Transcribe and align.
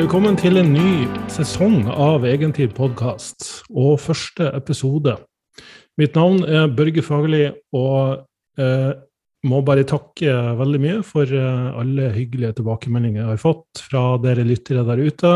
Velkommen 0.00 0.32
til 0.38 0.56
en 0.56 0.70
ny 0.72 1.02
sesong 1.28 1.82
av 1.92 2.22
Egentid 2.24 2.70
podkast 2.72 3.66
og 3.68 3.98
første 4.00 4.46
episode. 4.56 5.12
Mitt 6.00 6.14
navn 6.16 6.38
er 6.48 6.70
Børge 6.72 7.02
Fagerli, 7.04 7.50
og 7.76 8.22
eh, 8.56 8.94
må 9.44 9.58
bare 9.66 9.84
takke 9.84 10.32
veldig 10.56 10.80
mye 10.80 11.02
for 11.04 11.28
eh, 11.28 11.66
alle 11.82 12.08
hyggelige 12.14 12.54
tilbakemeldinger 12.62 13.26
jeg 13.26 13.28
har 13.28 13.42
fått 13.42 13.82
fra 13.90 14.04
dere 14.24 14.46
lyttere 14.48 14.86
der 14.88 15.02
ute, 15.04 15.34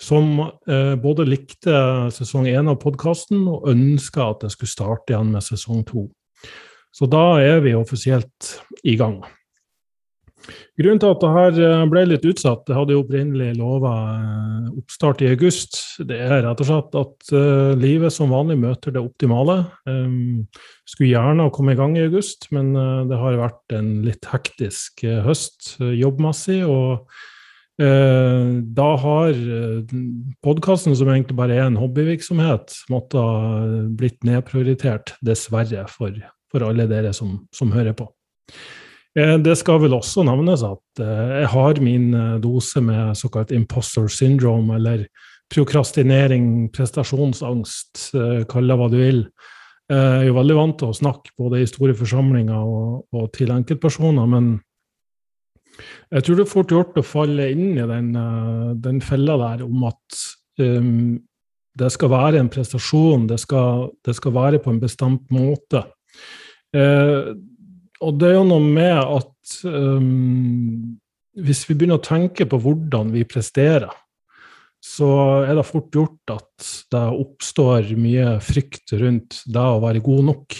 som 0.00 0.46
eh, 0.48 0.94
både 1.02 1.26
likte 1.28 1.82
sesong 2.16 2.48
én 2.48 2.72
av 2.72 2.78
podkasten 2.80 3.42
og 3.52 3.68
ønska 3.74 4.30
at 4.30 4.46
jeg 4.46 4.54
skulle 4.56 4.76
starte 4.78 5.12
igjen 5.12 5.34
med 5.34 5.44
sesong 5.44 5.84
to. 5.90 6.06
Så 6.88 7.04
da 7.04 7.34
er 7.42 7.60
vi 7.66 7.76
offisielt 7.76 8.54
i 8.80 8.96
gang. 8.96 9.20
Grunnen 10.80 11.00
til 11.00 11.10
at 11.12 11.20
dette 11.20 11.30
her 11.60 11.88
ble 11.90 12.02
litt 12.08 12.24
utsatt, 12.26 12.62
det 12.68 12.76
hadde 12.76 12.94
jo 12.94 13.02
opprinnelig 13.02 13.52
lova 13.58 13.94
eh, 14.14 14.68
oppstart 14.80 15.24
i 15.24 15.30
august, 15.32 15.76
det 16.08 16.16
er 16.24 16.44
rett 16.46 16.62
og 16.62 16.68
slett 16.68 16.96
at 17.00 17.32
uh, 17.34 17.72
livet 17.78 18.14
som 18.14 18.32
vanlig 18.32 18.56
møter 18.62 18.94
det 18.94 19.02
optimale. 19.02 19.58
Skulle 20.88 21.10
gjerne 21.10 21.46
ha 21.46 21.52
kommet 21.52 21.76
i 21.76 21.80
gang 21.80 21.98
i 21.98 22.06
august, 22.06 22.48
men 22.54 22.72
det 23.10 23.18
har 23.18 23.38
vært 23.40 23.74
en 23.76 23.90
litt 24.06 24.26
hektisk 24.30 25.04
høst 25.26 25.76
jobbmessig. 25.78 26.62
og 26.66 27.10
da 27.80 28.88
har 29.00 29.38
podkasten, 30.44 30.96
som 30.96 31.08
egentlig 31.08 31.38
bare 31.38 31.56
er 31.56 31.68
en 31.68 31.78
hobbyvirksomhet, 31.80 32.74
måttet 32.92 33.88
blitt 33.96 34.20
nedprioritert, 34.26 35.14
dessverre, 35.24 35.86
for, 35.88 36.16
for 36.52 36.66
alle 36.66 36.88
dere 36.90 37.14
som, 37.16 37.38
som 37.56 37.72
hører 37.72 37.96
på. 37.96 38.10
Eh, 39.18 39.36
det 39.42 39.56
skal 39.58 39.80
vel 39.82 39.96
også 39.96 40.22
nevnes 40.26 40.62
at 40.66 41.02
eh, 41.02 41.36
jeg 41.42 41.50
har 41.54 41.82
min 41.82 42.10
eh, 42.14 42.36
dose 42.42 42.82
med 42.84 43.18
såkalt 43.18 43.50
imposter 43.54 44.06
syndrome, 44.10 44.76
eller 44.76 45.06
prokrastinering, 45.50 46.68
prestasjonsangst, 46.70 48.12
kall 48.46 48.68
det 48.70 48.74
hva 48.78 48.86
du 48.86 49.00
vil. 49.00 49.24
Jeg 49.90 50.20
er 50.20 50.28
jo 50.28 50.36
veldig 50.36 50.54
vant 50.54 50.76
til 50.78 50.92
å 50.92 50.94
snakke 50.94 51.32
både 51.42 51.58
i 51.58 51.66
store 51.66 51.96
forsamlinger 51.98 52.54
og, 52.54 53.00
og 53.10 53.24
til 53.34 53.50
enkeltpersoner, 53.50 54.28
men 54.30 54.52
jeg 56.14 56.22
tror 56.22 56.38
det 56.38 56.44
er 56.44 56.52
fort 56.52 56.70
gjort 56.70 57.00
å 57.02 57.02
falle 57.02 57.48
inn 57.50 57.72
i 57.72 57.88
den, 57.90 58.12
den 58.78 59.02
fella 59.02 59.34
der 59.40 59.66
om 59.66 59.88
at 59.90 60.20
um, 60.62 61.18
det 61.82 61.90
skal 61.96 62.14
være 62.14 62.44
en 62.44 62.52
prestasjon, 62.54 63.26
det 63.26 63.40
skal, 63.42 63.88
det 64.06 64.14
skal 64.20 64.36
være 64.38 64.62
på 64.62 64.70
en 64.70 64.78
bestemt 64.86 65.34
måte. 65.34 65.82
Uh, 66.70 67.34
og 68.00 68.20
det 68.20 68.30
er 68.30 68.38
jo 68.38 68.46
noe 68.48 68.64
med 68.64 68.96
at 69.00 69.56
um, 69.68 70.98
hvis 71.40 71.64
vi 71.68 71.76
begynner 71.76 72.00
å 72.00 72.04
tenke 72.04 72.46
på 72.48 72.58
hvordan 72.60 73.12
vi 73.14 73.26
presterer, 73.28 73.90
så 74.80 75.10
er 75.44 75.52
det 75.58 75.66
fort 75.68 75.92
gjort 75.92 76.32
at 76.32 76.68
det 76.92 77.04
oppstår 77.20 77.92
mye 78.00 78.38
frykt 78.42 78.94
rundt 78.96 79.42
det 79.44 79.64
å 79.64 79.80
være 79.82 80.00
god 80.04 80.30
nok. 80.30 80.56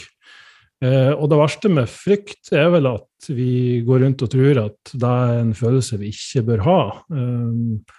Eh, 0.84 1.12
og 1.12 1.27
det 1.32 1.38
verste 1.41 1.70
med 1.72 1.88
frykt 1.92 2.52
er 2.56 2.69
vel 2.72 2.88
at 2.88 3.28
vi 3.28 3.80
går 3.84 4.04
rundt 4.04 4.25
og 4.25 4.30
tror 4.32 4.62
at 4.62 4.92
det 4.92 5.08
er 5.25 5.41
en 5.41 5.56
følelse 5.56 5.98
vi 6.00 6.12
ikke 6.12 6.44
bør 6.52 6.64
ha. 6.69 6.80
Eh, 7.16 7.97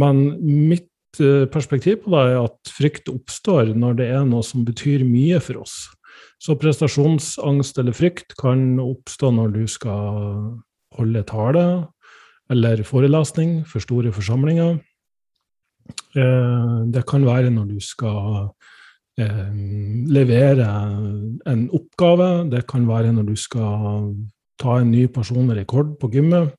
men 0.00 0.24
mitt 0.42 1.20
eh, 1.20 1.44
perspektiv 1.52 2.02
på 2.04 2.12
det 2.12 2.24
er 2.32 2.40
at 2.42 2.74
frykt 2.76 3.12
oppstår 3.12 3.72
når 3.76 4.00
det 4.00 4.10
er 4.16 4.24
noe 4.28 4.44
som 4.44 4.66
betyr 4.68 5.04
mye 5.08 5.40
for 5.44 5.64
oss. 5.64 5.78
Så 6.44 6.58
prestasjonsangst 6.60 7.78
eller 7.80 7.96
frykt 7.96 8.34
kan 8.36 8.76
oppstå 8.82 9.30
når 9.32 9.54
du 9.54 9.62
skal 9.70 10.58
holde 10.94 11.22
tale 11.24 11.64
eller 12.52 12.82
forelesning 12.84 13.62
for 13.68 13.80
store 13.80 14.12
forsamlinger. 14.12 14.76
Eh, 16.16 16.76
det 16.92 17.04
kan 17.08 17.24
være 17.24 17.52
når 17.54 17.70
du 17.72 17.78
skal 17.80 18.50
eh, 19.20 19.48
levere 20.12 20.68
en 21.48 21.64
oppgave. 21.72 22.28
Det 22.52 22.66
kan 22.68 22.84
være 22.88 23.14
når 23.16 23.30
du 23.30 23.36
skal 23.40 24.12
ta 24.60 24.78
en 24.82 24.92
ny 24.92 25.06
personlig 25.08 25.62
rekord 25.62 25.96
på 26.00 26.12
gymmet. 26.12 26.52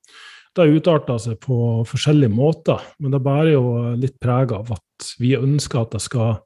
Det 0.55 0.65
utarter 0.71 1.19
seg 1.19 1.37
på 1.43 1.83
forskjellige 1.85 2.31
måter, 2.31 2.81
men 3.03 3.11
det 3.11 3.21
bærer 3.21 3.53
jo 3.53 3.95
litt 3.99 4.17
preg 4.23 4.53
av 4.55 4.71
at 4.77 5.09
vi 5.19 5.35
ønsker 5.37 5.83
at 5.83 5.97
det 5.97 6.01
skal 6.01 6.37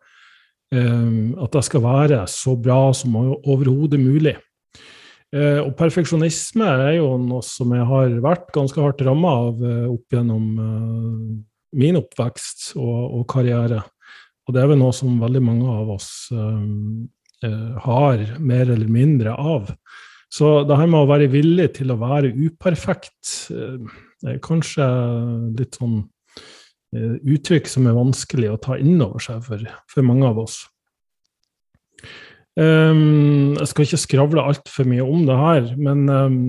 at 0.70 1.56
det 1.56 1.62
skal 1.66 1.82
være 1.82 2.20
så 2.30 2.54
bra 2.54 2.92
som 2.94 3.16
overhodet 3.18 3.98
mulig. 3.98 4.36
Eh, 5.30 5.60
og 5.62 5.76
perfeksjonisme 5.78 6.66
er 6.66 6.96
jo 6.98 7.12
noe 7.22 7.44
som 7.46 7.70
jeg 7.76 7.86
har 7.86 8.16
vært 8.24 8.50
ganske 8.56 8.82
hardt 8.82 9.04
ramma 9.06 9.36
av 9.44 9.62
eh, 9.62 9.86
opp 9.86 10.16
gjennom 10.16 10.46
eh, 10.64 11.26
min 11.78 12.00
oppvekst 12.00 12.72
og, 12.80 12.98
og, 13.20 13.26
karriere. 13.30 13.84
Og 14.48 14.56
det 14.56 14.64
er 14.64 14.72
vel 14.72 14.82
noe 14.82 14.96
som 14.96 15.20
veldig 15.22 15.42
mange 15.46 15.70
av 15.70 15.92
oss 15.94 16.10
har 17.86 18.24
mer 18.42 18.72
eller 18.74 18.90
mindre 18.90 19.36
av. 19.38 19.70
Så 20.34 20.64
det 20.66 20.80
her 20.80 20.90
med 20.90 21.04
å 21.04 21.12
være 21.12 21.28
villig 21.30 21.68
til 21.78 21.94
å 21.94 22.00
være 22.02 22.32
uperfekt 22.34 23.52
er 23.54 24.42
kanskje 24.42 24.88
litt 25.54 25.78
sånn 25.78 26.02
Eh, 26.02 26.19
uttrykk 26.96 27.70
som 27.70 27.88
er 27.88 27.98
vanskelig 27.98 28.52
å 28.54 28.60
ta 28.62 28.78
inn 28.82 29.02
over 29.04 29.22
seg 29.22 29.44
for, 29.46 29.64
for 29.92 30.06
mange 30.06 30.28
av 30.30 30.40
oss. 30.42 30.64
Um, 32.60 33.56
jeg 33.56 33.70
skal 33.72 33.86
ikke 33.86 34.02
skravle 34.02 34.46
altfor 34.52 34.88
mye 34.90 35.06
om 35.06 35.26
det 35.28 35.38
her, 35.38 35.68
men 35.80 36.06
um, 36.10 36.40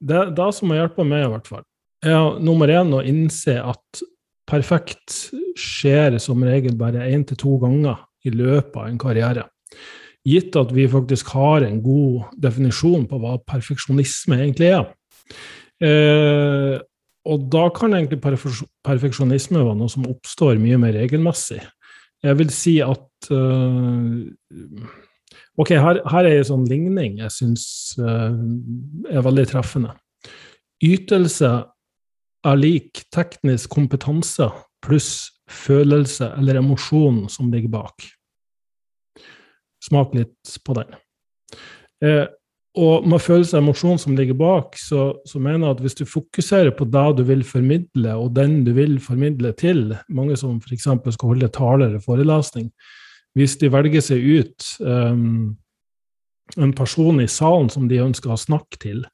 det, 0.00 0.22
det, 0.38 0.48
som 0.56 0.72
har 0.72 0.82
hjulpet 0.82 1.10
meg, 1.10 1.26
i 1.26 1.32
hvert 1.34 1.50
fall, 1.50 1.66
er 2.06 2.38
nummer 2.42 2.70
én 2.72 2.94
å 2.94 3.04
innse 3.04 3.58
at 3.60 4.02
perfekt 4.48 5.28
skjer 5.58 6.16
som 6.22 6.42
regel 6.46 6.76
bare 6.78 7.06
én 7.10 7.24
til 7.28 7.38
to 7.38 7.58
ganger 7.62 8.00
i 8.26 8.32
løpet 8.32 8.78
av 8.78 8.88
en 8.88 9.00
karriere. 9.00 9.46
Gitt 10.28 10.56
at 10.58 10.72
vi 10.74 10.88
faktisk 10.90 11.30
har 11.36 11.66
en 11.66 11.80
god 11.84 12.34
definisjon 12.40 13.06
på 13.10 13.20
hva 13.22 13.36
perfeksjonisme 13.48 14.38
egentlig 14.40 14.72
er. 14.76 14.88
Eh, 15.78 16.47
og 17.28 17.48
da 17.52 17.66
kan 17.74 17.94
egentlig 17.96 18.20
perfeksjonisme 18.22 19.60
være 19.60 19.76
noe 19.78 19.92
som 19.92 20.06
oppstår 20.08 20.60
mye 20.62 20.78
mer 20.80 20.96
regelmessig. 20.96 21.60
Jeg 22.24 22.38
vil 22.40 22.50
si 22.54 22.78
at 22.82 23.30
uh, 23.30 24.24
Ok, 25.58 25.72
her, 25.74 25.98
her, 26.06 26.26
er 26.26 26.38
en 26.38 26.46
sånn 26.46 26.66
ligning 26.70 27.16
jeg 27.18 27.34
syns 27.34 27.64
uh, 27.98 28.30
er 29.10 29.24
veldig 29.26 29.44
treffende. 29.50 29.90
Ytelse 30.86 31.50
er 32.46 32.60
lik 32.60 33.02
teknisk 33.14 33.72
kompetanse 33.74 34.46
pluss 34.84 35.10
følelse 35.50 36.30
eller 36.38 36.60
emosjon 36.60 37.24
som 37.32 37.50
ligger 37.52 37.72
bak. 37.74 38.06
Smak 39.82 40.14
litt 40.14 40.58
på 40.64 40.76
den. 40.78 40.94
Eh, 42.04 42.26
og 42.78 43.06
med 43.10 43.22
følelse 43.22 43.56
og 43.56 43.64
emosjon 43.64 43.98
som 44.00 44.16
ligger 44.16 44.36
bak, 44.38 44.76
så, 44.78 45.10
så, 45.26 45.40
mener 45.42 45.66
jeg 45.66 45.76
at 45.76 45.82
hvis 45.84 45.98
du 45.98 46.04
fokuserer 46.06 46.70
på 46.76 46.86
det 46.86 47.06
du 47.18 47.24
vil 47.26 47.44
formidle, 47.46 48.14
og 48.14 48.34
den 48.36 48.60
du 48.66 48.72
vil 48.76 48.98
formidle 49.02 49.52
til, 49.58 49.96
mange 50.08 50.36
som 50.38 50.60
f.eks. 50.62 50.86
skal 50.86 51.32
holde 51.32 51.50
taler 51.54 51.88
eller 51.88 52.04
forelesning, 52.04 52.70
hvis 53.38 53.56
de 53.60 53.70
velger 53.72 54.04
seg 54.04 54.24
ut 54.40 54.68
um, 54.80 55.56
en 56.56 56.74
person 56.74 57.20
i 57.20 57.28
salen 57.30 57.68
som 57.70 57.88
de 57.90 58.00
ønsker 58.02 58.32
å 58.32 58.40
snakke 58.40 58.80
til, 58.82 59.04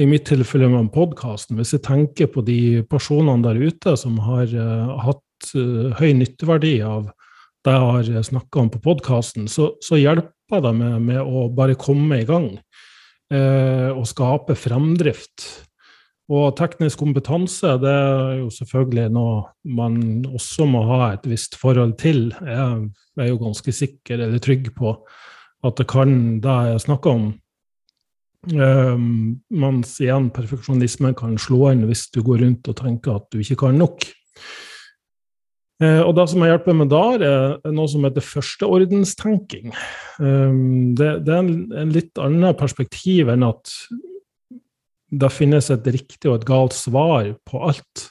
i 0.00 0.08
mitt 0.08 0.24
tilfelle 0.26 0.70
med 0.72 0.90
podkasten, 0.94 1.58
hvis 1.58 1.74
jeg 1.76 1.84
tenker 1.84 2.30
på 2.32 2.42
de 2.46 2.82
personene 2.90 3.44
der 3.44 3.60
ute 3.60 3.96
som 4.00 4.16
har 4.24 4.48
uh, 4.56 4.96
hatt 5.04 5.52
uh, 5.56 5.92
høy 6.00 6.14
nytteverdi 6.22 6.78
av 6.86 7.10
det 7.62 7.74
jeg 7.76 8.16
har 8.16 8.24
snakka 8.26 8.64
om 8.64 8.70
på 8.72 8.80
podkasten, 8.82 9.46
så, 9.48 9.74
så, 9.84 9.98
hjelper 10.00 10.64
det 10.64 10.72
meg 10.76 10.96
med 11.04 11.20
å 11.22 11.46
bare 11.54 11.78
komme 11.78 12.22
i 12.22 12.26
gang 12.28 12.50
og 13.32 14.04
skape 14.08 14.56
fremdrift. 14.58 15.46
Og 16.32 16.54
teknisk 16.56 17.00
kompetanse 17.00 17.74
det 17.82 17.92
er 17.92 18.38
jo 18.40 18.48
selvfølgelig 18.54 19.08
noe 19.12 19.40
man 19.76 19.96
også 20.30 20.66
må 20.70 20.84
ha 20.88 21.12
et 21.12 21.26
visst 21.28 21.58
forhold 21.60 21.96
til. 22.00 22.30
Jeg 22.40 22.88
er 23.20 23.28
jo 23.30 23.40
ganske 23.40 23.74
sikker 23.74 24.22
eller 24.22 24.42
trygg 24.42 24.70
på 24.76 24.94
at 25.66 25.78
det 25.78 25.88
kan 25.90 26.40
det 26.42 26.58
jeg 26.72 26.84
snakker 26.86 27.16
om. 27.18 27.26
Um, 28.50 29.38
mens 29.54 29.94
igjen 30.02 30.26
perfeksjonisme 30.34 31.12
kan 31.14 31.36
slå 31.38 31.68
inn 31.70 31.84
hvis 31.86 32.08
du 32.10 32.24
går 32.26 32.40
rundt 32.42 32.70
og 32.72 32.78
tenker 32.80 33.20
at 33.20 33.28
du 33.30 33.38
ikke 33.42 33.60
kan 33.66 33.78
nok. 33.78 34.08
Eh, 35.82 36.00
og 36.04 36.14
det 36.14 36.28
som 36.30 36.44
har 36.44 36.52
hjulpet 36.52 36.78
meg 36.78 36.90
der, 36.92 37.24
er 37.26 37.74
noe 37.74 37.90
som 37.90 38.04
heter 38.06 38.24
førsteordenstenking. 38.24 39.72
Um, 40.22 40.92
det, 40.98 41.14
er 41.26 41.40
en, 41.40 41.94
litt 41.94 42.20
annet 42.22 42.58
perspektiv 42.60 43.32
enn 43.32 43.46
at 43.48 43.72
det 45.12 45.32
finnes 45.32 45.68
et 45.72 45.88
riktig 45.92 46.30
og 46.30 46.38
et 46.38 46.46
galt 46.48 46.76
svar 46.76 47.32
på 47.48 47.64
alt. 47.70 48.06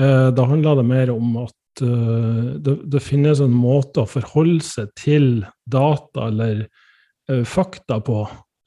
Eh, 0.00 0.30
da 0.34 0.48
handler 0.50 0.80
det 0.80 0.88
mer 0.88 1.12
om 1.14 1.38
at 1.44 1.84
uh, 1.84 2.56
det, 2.58 3.04
finnes 3.04 3.44
en 3.44 3.54
måte 3.54 4.02
å 4.02 4.10
forholde 4.10 4.64
seg 4.64 4.90
til 4.98 5.30
data 5.64 6.30
eller 6.30 6.66
fakta 7.26 7.96
på 8.06 8.20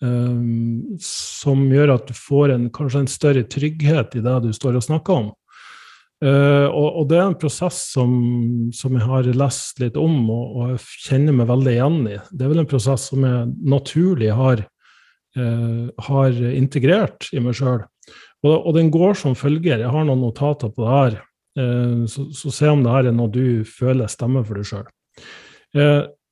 um, 0.04 0.98
som 1.00 1.62
gjør 1.72 1.94
at 1.94 2.10
du 2.10 2.18
får 2.18 2.52
en, 2.52 2.66
kanskje 2.76 3.06
en 3.06 3.08
større 3.08 3.44
trygghet 3.48 4.18
i 4.20 4.24
det 4.26 4.34
du 4.44 4.50
står 4.52 4.76
og 4.82 4.84
snakker 4.84 5.16
om. 5.16 5.30
Uh, 6.20 6.68
og, 6.68 6.88
og, 7.00 7.06
det 7.08 7.16
er 7.16 7.30
en 7.30 7.38
prosess 7.40 7.78
som, 7.94 8.10
som 8.76 8.96
jeg 8.98 9.08
har 9.08 9.28
lest 9.40 9.78
litt 9.80 9.96
om 9.96 10.18
og, 10.28 10.58
og, 10.60 10.90
kjenner 11.06 11.38
meg 11.38 11.48
veldig 11.48 11.76
igjen 11.78 12.02
i. 12.12 12.18
Det 12.36 12.44
er 12.44 12.52
vel 12.52 12.64
en 12.66 12.68
prosess 12.68 13.06
som 13.14 13.24
jeg 13.24 13.46
naturlig 13.72 14.34
har, 14.36 14.66
uh, 15.40 15.86
har 16.10 16.42
integrert 16.52 17.30
i 17.32 17.40
meg 17.44 17.56
sjøl. 17.56 17.86
Og, 18.44 18.52
og, 18.52 18.74
den 18.76 18.92
går 18.92 19.16
som 19.22 19.38
følger. 19.40 19.80
Jeg 19.80 19.94
har 19.96 20.08
noen 20.08 20.20
notater 20.26 20.74
på 20.76 20.84
det 20.84 20.98
her, 20.98 21.18
uh, 21.62 22.04
så, 22.12 22.28
så 22.36 22.52
se 22.58 22.74
om 22.74 22.84
det 22.84 22.98
her 22.98 23.12
er 23.14 23.16
noe 23.16 23.32
du 23.32 23.64
føler 23.68 24.12
stemmer 24.12 24.44
for 24.48 24.60
deg 24.60 24.68
sjøl. 24.74 24.88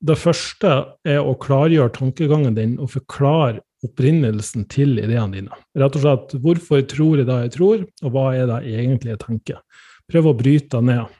det 0.08 0.16
første 0.18 0.70
er 1.06 1.22
å 1.22 1.36
klargjøre 1.38 1.94
tankegangen 1.94 2.56
din 2.56 2.72
og 2.82 2.90
forklare 2.90 3.62
opprinnelsen 3.86 4.66
til 4.70 4.96
ideene 4.98 5.36
dine. 5.36 5.60
Rett 5.78 5.96
og 5.98 6.04
slett 6.04 6.34
hvorfor 6.42 6.82
tror 6.90 7.20
jeg 7.20 7.28
det 7.28 7.38
jeg 7.44 7.54
tror, 7.54 7.86
og 8.02 8.14
hva 8.14 8.26
er 8.34 8.50
det 8.50 8.60
egentlig 8.72 9.14
jeg 9.14 9.22
tenker. 9.22 9.62
Prøv 10.10 10.30
å 10.30 10.36
bryte 10.38 10.78
det 10.78 10.84
ned. 10.88 11.18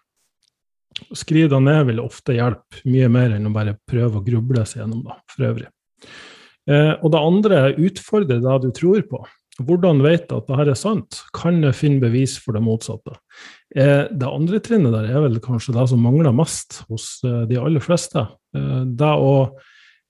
Skriv 1.14 1.50
det 1.52 1.60
ned 1.62 1.84
vil 1.92 2.02
ofte 2.02 2.34
hjelpe 2.34 2.82
mye 2.88 3.10
mer 3.12 3.36
enn 3.36 3.46
å 3.46 3.54
bare 3.54 3.76
prøve 3.86 4.18
å 4.18 4.24
gruble 4.26 4.64
seg 4.66 4.82
gjennom 4.82 5.04
det, 5.06 5.18
for 5.30 5.50
øvrig. 5.52 5.68
Eh, 6.68 6.94
og 6.98 7.12
det 7.14 7.26
andre 7.30 7.60
er 7.68 7.82
utfordre 7.88 8.40
det 8.42 8.56
du 8.64 8.72
tror 8.74 9.04
på. 9.10 9.22
Hvordan 9.58 10.04
vet 10.04 10.28
du 10.30 10.36
at 10.36 10.46
dette 10.46 10.70
er 10.70 10.78
sant? 10.78 11.22
Kan 11.34 11.58
jeg 11.64 11.74
finne 11.74 12.02
bevis 12.02 12.36
for 12.38 12.54
det 12.54 12.62
motsatte? 12.62 13.16
Eh, 13.74 14.06
det 14.10 14.28
andre 14.28 14.60
trinnet 14.62 14.94
der 14.94 15.08
er 15.10 15.24
vel 15.24 15.40
kanskje 15.42 15.74
det 15.74 15.88
som 15.90 16.02
mangler 16.02 16.34
mest 16.34 16.82
hos 16.86 17.18
eh, 17.26 17.42
de 17.50 17.58
aller 17.58 17.82
fleste. 17.82 18.22
Eh, 18.54 18.84
det 18.98 19.10
å 19.18 19.32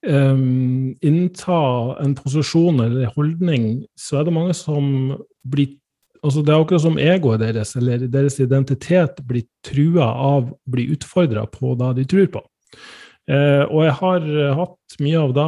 um, 0.07 0.95
innta 1.03 1.59
en 2.03 2.15
posisjon 2.19 2.81
eller 2.85 3.07
en 3.07 3.15
holdning, 3.17 3.69
så 3.99 4.21
er 4.21 4.29
det 4.29 4.37
mange 4.37 4.57
som 4.57 5.17
blir 5.47 5.77
altså 6.19 6.43
Det 6.43 6.51
er 6.51 6.59
akkurat 6.59 6.83
som 6.83 6.97
egoet 6.99 7.39
deres 7.45 7.77
eller 7.79 8.09
deres 8.11 8.41
identitet 8.43 9.21
blir 9.23 9.45
trua 9.63 10.09
av, 10.19 10.49
blir 10.67 10.97
utfordra 10.97 11.45
på 11.47 11.77
det 11.79 11.93
de 12.01 12.07
tror 12.11 12.27
på. 12.33 12.43
Eh, 13.29 13.63
og 13.69 13.85
jeg 13.85 13.95
har 14.01 14.27
hatt 14.59 14.97
mye 15.05 15.21
av 15.21 15.35
det 15.37 15.47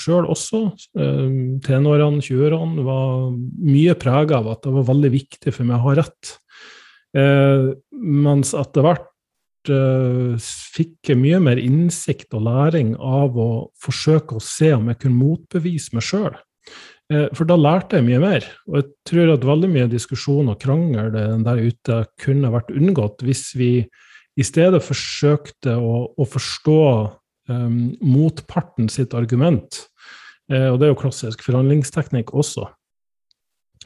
sjøl 0.00 0.26
også. 0.32 0.62
Eh, 0.98 1.36
tenårene, 1.62 2.18
20-årene 2.24 2.82
var 2.86 3.30
mye 3.62 3.94
prega 4.00 4.40
av 4.40 4.50
at 4.56 4.66
det 4.66 4.74
var 4.74 4.88
veldig 4.90 5.12
viktig 5.14 5.54
for 5.54 5.68
meg 5.68 5.78
å 5.78 5.86
ha 5.86 5.96
rett. 6.00 6.34
Eh, 7.12 7.70
mens 7.92 8.54
etter 8.56 8.88
hvert 8.88 9.11
fikk 9.66 11.12
jeg 11.12 11.20
mye 11.20 11.38
mer 11.42 11.60
innsikt 11.60 12.34
og 12.34 12.46
læring 12.48 12.94
av 12.96 13.36
å 13.38 13.50
forsøke 13.80 14.38
å 14.38 14.42
se 14.42 14.72
om 14.74 14.88
jeg 14.90 15.02
kunne 15.02 15.20
motbevise 15.20 15.94
meg 15.96 16.06
sjøl. 16.06 16.34
Uh, 17.12 17.28
for 17.36 17.46
da 17.48 17.58
lærte 17.58 17.98
jeg 17.98 18.08
mye 18.08 18.20
mer. 18.22 18.48
Og 18.70 18.80
jeg 18.80 18.88
tror 19.08 19.34
at 19.34 19.46
veldig 19.46 19.70
mye 19.72 19.90
diskusjon 19.92 20.50
og 20.52 20.60
krangel 20.62 21.12
der 21.12 21.62
ute 21.62 22.02
kunne 22.22 22.52
vært 22.54 22.72
unngått 22.74 23.24
hvis 23.26 23.50
vi 23.58 23.72
i 24.38 24.44
stedet 24.46 24.80
forsøkte 24.80 25.76
å, 25.76 26.06
å 26.16 26.24
forstå 26.24 26.82
um, 27.52 27.80
motparten 28.00 28.88
sitt 28.88 29.14
argument. 29.14 29.84
Og 30.52 30.74
det 30.76 30.84
er 30.84 30.90
jo 30.90 30.98
klassisk 31.00 31.44
forhandlingsteknikk 31.46 32.32
også. 32.36 32.66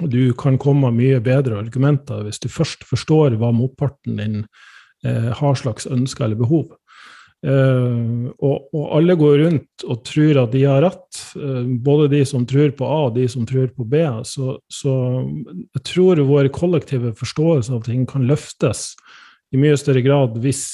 Du 0.01 0.33
kan 0.37 0.59
komme 0.61 0.91
med 0.91 0.99
mye 1.01 1.21
bedre 1.25 1.61
argumenter 1.63 2.25
hvis 2.27 2.41
du 2.43 2.51
først 2.53 2.85
forstår 2.85 3.37
hva 3.41 3.49
motparten 3.57 4.19
din 4.21 4.37
eh, 4.43 4.76
har 5.05 5.59
slags 5.61 5.87
ønsker 5.87 6.25
eller 6.25 6.39
behov. 6.41 6.71
Uh, 7.45 8.33
og, 8.41 8.71
og, 8.73 8.85
alle 8.97 9.15
går 9.21 9.37
rundt 9.45 9.85
og 9.85 10.01
tror 10.09 10.39
at 10.41 10.55
de 10.55 10.63
har 10.65 10.81
rett, 10.83 11.19
uh, 11.37 11.67
både 11.85 12.09
de 12.15 12.23
som 12.27 12.47
tror 12.49 12.73
på 12.75 12.87
A 12.89 12.97
og 13.07 13.19
de 13.19 13.27
som 13.31 13.45
tror 13.47 13.69
på 13.77 13.85
B. 13.87 14.01
Så, 14.27 14.57
så, 14.73 14.95
jeg 15.77 15.85
tror 15.87 16.23
vår 16.27 16.49
kollektive 16.55 17.13
forståelse 17.19 17.75
av 17.77 17.85
ting 17.87 18.07
kan 18.09 18.27
løftes 18.27 18.95
i 19.55 19.61
mye 19.61 19.77
større 19.79 20.03
grad 20.03 20.41
hvis 20.43 20.65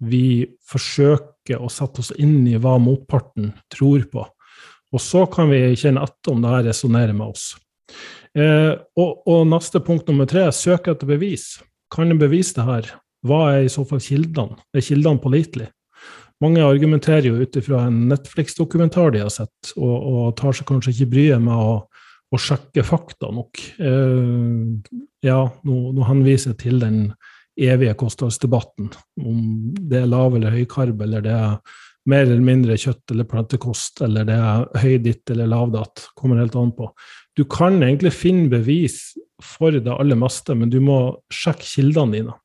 vi 0.00 0.48
forsøker 0.66 1.60
å 1.60 1.68
sette 1.70 2.02
oss 2.02 2.10
inn 2.16 2.42
i 2.48 2.56
hva 2.58 2.78
motparten 2.80 3.52
tror 3.70 4.08
på. 4.10 4.24
Og 4.90 5.04
så 5.04 5.26
kan 5.30 5.52
vi 5.52 5.76
kjenne 5.78 6.02
etter 6.02 6.32
om 6.32 6.40
det 6.42 6.54
her 6.56 6.66
resonnerer 6.72 7.14
med 7.14 7.36
oss. 7.36 7.52
Uh, 8.34 8.80
og, 8.96 9.20
og, 9.28 9.44
neste 9.52 9.84
punkt 9.84 10.08
nummer 10.08 10.26
tre, 10.30 10.48
søk 10.54 10.88
etter 10.90 11.12
bevis. 11.12 11.60
Kan 11.92 12.10
en 12.10 12.18
bevise 12.18 12.56
det 12.56 12.66
her? 12.66 12.92
Hva 13.26 13.40
er 13.54 13.66
i 13.66 13.72
så 13.72 13.84
fall 13.88 14.00
kildene? 14.04 14.58
Er 14.74 14.84
kildene 14.84 15.22
pålitelige? 15.22 15.72
Mange 16.40 16.64
argumenterer 16.64 17.26
jo 17.28 17.42
ut 17.42 17.56
ifra 17.60 17.82
en 17.86 18.06
Netflix-dokumentar 18.08 19.12
de 19.12 19.20
har 19.20 19.32
sett, 19.34 19.74
og, 19.76 19.96
og, 19.98 20.22
tar 20.40 20.56
seg 20.56 20.68
kanskje 20.70 20.94
ikke 20.94 21.10
bryet 21.12 21.44
med 21.44 21.52
å, 21.52 21.74
å 22.32 22.40
sjekke 22.40 22.84
fakta 22.86 23.28
nok. 23.36 23.60
Eh, 23.76 24.96
ja, 25.26 25.42
nå, 25.68 25.76
nå, 25.92 26.06
henviser 26.08 26.54
jeg 26.54 26.60
til 26.62 26.80
den 26.80 27.02
evige 27.60 27.92
kostholdsdebatten, 28.00 28.88
om 29.20 29.44
det 29.90 30.00
er 30.00 30.08
lav 30.08 30.38
eller 30.38 30.54
høykarb, 30.54 31.04
eller 31.04 31.28
det 31.28 31.36
er 31.36 31.78
mer 32.08 32.24
eller 32.24 32.44
mindre 32.44 32.78
kjøtt 32.80 33.12
eller 33.12 33.28
plantekost, 33.28 34.00
eller 34.06 34.24
det 34.24 34.36
er 34.40 34.64
høyditt 34.80 35.32
eller 35.34 35.50
lav 35.52 35.74
datt. 35.74 36.06
Kommer 36.16 36.40
helt 36.40 36.56
an 36.56 36.72
på. 36.72 36.88
Du 37.36 37.44
kan 37.44 37.82
egentlig 37.82 38.14
finne 38.16 38.48
bevis 38.48 39.10
for 39.44 39.76
det 39.76 39.92
aller 39.92 40.16
meste, 40.16 40.56
men 40.56 40.72
du 40.72 40.80
må 40.84 41.00
sjekke 41.28 41.68
kildene 41.68 42.16
dine. 42.16 42.40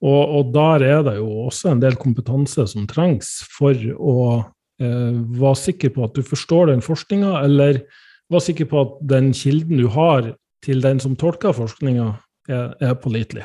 Og, 0.00 0.22
og, 0.38 0.52
der 0.54 0.84
er 0.86 1.02
det 1.04 1.18
jo 1.18 1.28
også 1.50 1.74
en 1.74 1.82
del 1.82 1.98
kompetanse 2.00 2.64
som 2.72 2.86
trengs 2.88 3.42
for 3.52 3.76
å 3.76 4.18
eh, 4.80 5.16
være 5.36 5.58
sikker 5.60 5.92
på 5.92 6.06
at 6.06 6.16
du 6.16 6.24
forstår 6.24 6.70
den 6.72 6.84
forskninga, 6.84 7.34
eller 7.44 7.82
være 8.32 8.46
sikker 8.48 8.70
på 8.70 8.84
at 8.84 8.98
den 9.12 9.32
kilden 9.36 9.82
du 9.82 9.88
har 9.92 10.32
til 10.64 10.80
den 10.84 11.00
som 11.02 11.16
tolker 11.20 11.52
forskninga, 11.56 12.14
er, 12.48 12.72
er 12.80 12.96
pålitelig. 12.96 13.44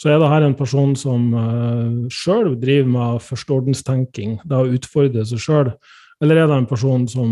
Så 0.00 0.10
er 0.12 0.18
det 0.20 0.30
her 0.32 0.44
en 0.44 0.56
person 0.56 0.94
som 0.98 1.28
eh, 1.40 2.08
sjøl 2.12 2.54
driver 2.60 2.90
med 2.96 3.22
førsteordenstenking, 3.24 4.38
det 4.44 4.58
å 4.60 4.72
utfordre 4.76 5.24
seg 5.28 5.40
sjøl, 5.44 5.70
eller 6.24 6.40
er 6.40 6.50
det 6.50 6.58
en 6.62 6.70
person 6.70 7.06
som 7.10 7.30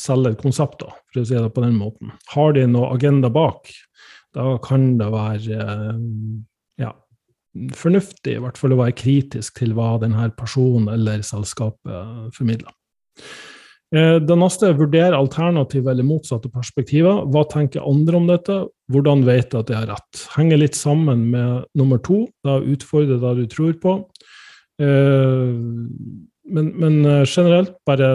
selger 0.00 0.36
konsepter, 0.40 0.92
for 1.08 1.22
å 1.22 1.28
si 1.28 1.36
det 1.36 1.52
på 1.54 1.64
den 1.64 1.78
måten. 1.80 2.12
Har 2.34 2.52
de 2.56 2.66
noe 2.68 2.92
agenda 2.92 3.30
bak, 3.32 3.70
da 4.36 4.56
kan 4.64 4.94
det 5.00 5.08
være 5.12 5.58
eh, 5.58 6.00
ja, 6.84 6.92
fornuftig 7.76 8.36
i 8.36 8.42
hvert 8.42 8.58
fall 8.60 8.74
å 8.74 8.80
være 8.80 8.96
kritisk 8.96 9.58
til 9.60 9.74
hva 9.76 9.94
denne 10.02 10.30
personen 10.36 10.88
eller 10.94 11.24
selskapet 11.26 12.36
formidler. 12.36 12.72
Eh, 13.92 14.16
det 14.24 14.36
neste 14.40 14.70
er 14.70 14.78
vurdere 14.78 15.18
alternative 15.18 15.92
eller 15.92 16.06
motsatte 16.06 16.48
perspektiver. 16.52 17.26
Hva 17.28 17.44
tenker 17.50 17.84
andre 17.84 18.18
om 18.18 18.28
dette? 18.30 18.58
Hvordan 18.92 19.26
vet 19.28 19.50
du 19.52 19.58
at 19.60 19.72
jeg 19.72 19.82
har 19.82 19.90
rett? 19.92 20.22
Henger 20.36 20.62
litt 20.62 20.78
sammen 20.78 21.26
med 21.34 21.66
nummer 21.78 22.00
to, 22.00 22.24
da 22.46 22.58
utfordre 22.60 23.20
det 23.20 23.34
du 23.42 23.44
tror 23.52 23.76
på. 23.82 23.98
Eh, 24.80 25.52
men, 26.56 26.72
men 26.80 26.98
eh, 27.04 27.28
generelt 27.28 27.76
bare 27.88 28.14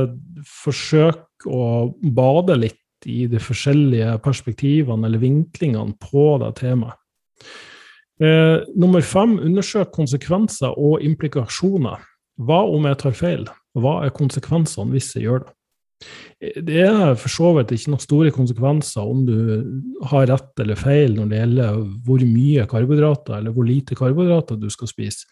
forsøk 0.49 1.45
å 1.45 1.93
bade 2.01 2.57
litt 2.57 2.81
i 3.05 3.27
de 3.29 3.37
forskjellige 3.37 4.17
perspektivene 4.25 5.05
eller 5.05 5.21
vinklingene 5.21 5.93
på 6.01 6.29
det 6.41 6.55
temaet. 6.57 6.97
Eh, 8.17 8.63
nummer 8.75 9.03
fem, 9.05 9.37
undersøk 9.45 9.91
konsekvenser 9.93 10.73
og 10.73 11.03
implikasjoner. 11.05 12.01
Hva 12.37 12.63
om 12.69 12.87
jeg 12.89 12.97
tar 13.01 13.15
feil? 13.17 13.45
Hva 13.77 13.99
er 14.05 14.15
konsekvensene 14.15 14.93
hvis 14.93 15.11
jeg 15.13 15.27
gjør 15.27 15.43
det? 15.45 15.53
Eh, 16.41 16.61
det 16.65 16.79
er 16.87 17.13
for 17.17 17.33
så 17.33 17.51
vidt 17.57 17.75
ikke 17.75 17.93
noen 17.93 18.03
store 18.03 18.33
konsekvenser 18.33 19.05
om 19.05 19.23
du 19.27 19.37
har 20.09 20.29
rett 20.31 20.63
eller 20.63 20.79
feil 20.79 21.13
når 21.17 21.29
det 21.29 21.41
gjelder 21.43 21.81
hvor 22.07 22.25
mye 22.25 22.65
karbohydrater 22.69 23.37
eller 23.37 23.53
hvor 23.53 23.69
lite 23.69 23.97
karbohydrater 23.97 24.57
du 24.61 24.69
skal 24.73 24.89
spise. 24.89 25.29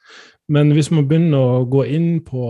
Men 0.50 0.74
hvis 0.78 0.92
man 0.94 1.08
begynner 1.10 1.42
å 1.42 1.66
gå 1.70 1.88
inn 1.90 2.20
på 2.26 2.46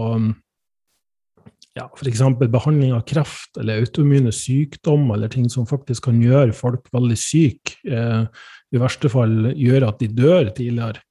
ja, 1.76 1.90
f.eks. 1.92 2.22
behandling 2.40 2.94
av 2.96 3.04
kreft 3.08 3.58
eller 3.60 3.84
autoimmune 3.84 4.32
sykdom 4.36 5.10
eller 5.12 5.32
ting 5.32 5.50
som 5.52 5.68
faktisk 5.68 6.08
kan 6.08 6.22
gjøre 6.24 6.56
folk 6.56 6.88
veldig 6.96 7.18
syke, 7.20 7.76
eh, 7.84 8.28
i 8.76 8.82
verste 8.84 9.12
fall 9.12 9.52
gjøre 9.54 9.92
at 9.92 10.02
de 10.02 10.10
dør 10.12 10.52
tidligere, 10.56 11.02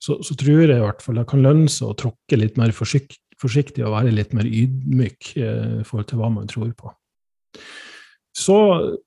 så, 0.00 0.16
så, 0.24 0.34
tror 0.38 0.62
jeg 0.64 0.78
i 0.78 0.84
hvert 0.84 1.02
fall 1.04 1.20
det 1.20 1.26
kan 1.28 1.44
lønne 1.44 1.68
seg 1.68 1.90
å 1.90 1.98
tråkke 1.98 2.38
litt 2.40 2.56
mer 2.60 2.72
forsiktig, 2.72 3.84
og 3.84 3.94
være 3.98 4.14
litt 4.16 4.32
mer 4.36 4.48
ydmyk 4.48 5.34
eh, 5.36 5.80
i 5.82 5.86
forhold 5.86 6.08
til 6.08 6.20
hva 6.22 6.32
man 6.32 6.48
tror 6.48 6.72
på. 6.76 6.92
Så 8.40 8.56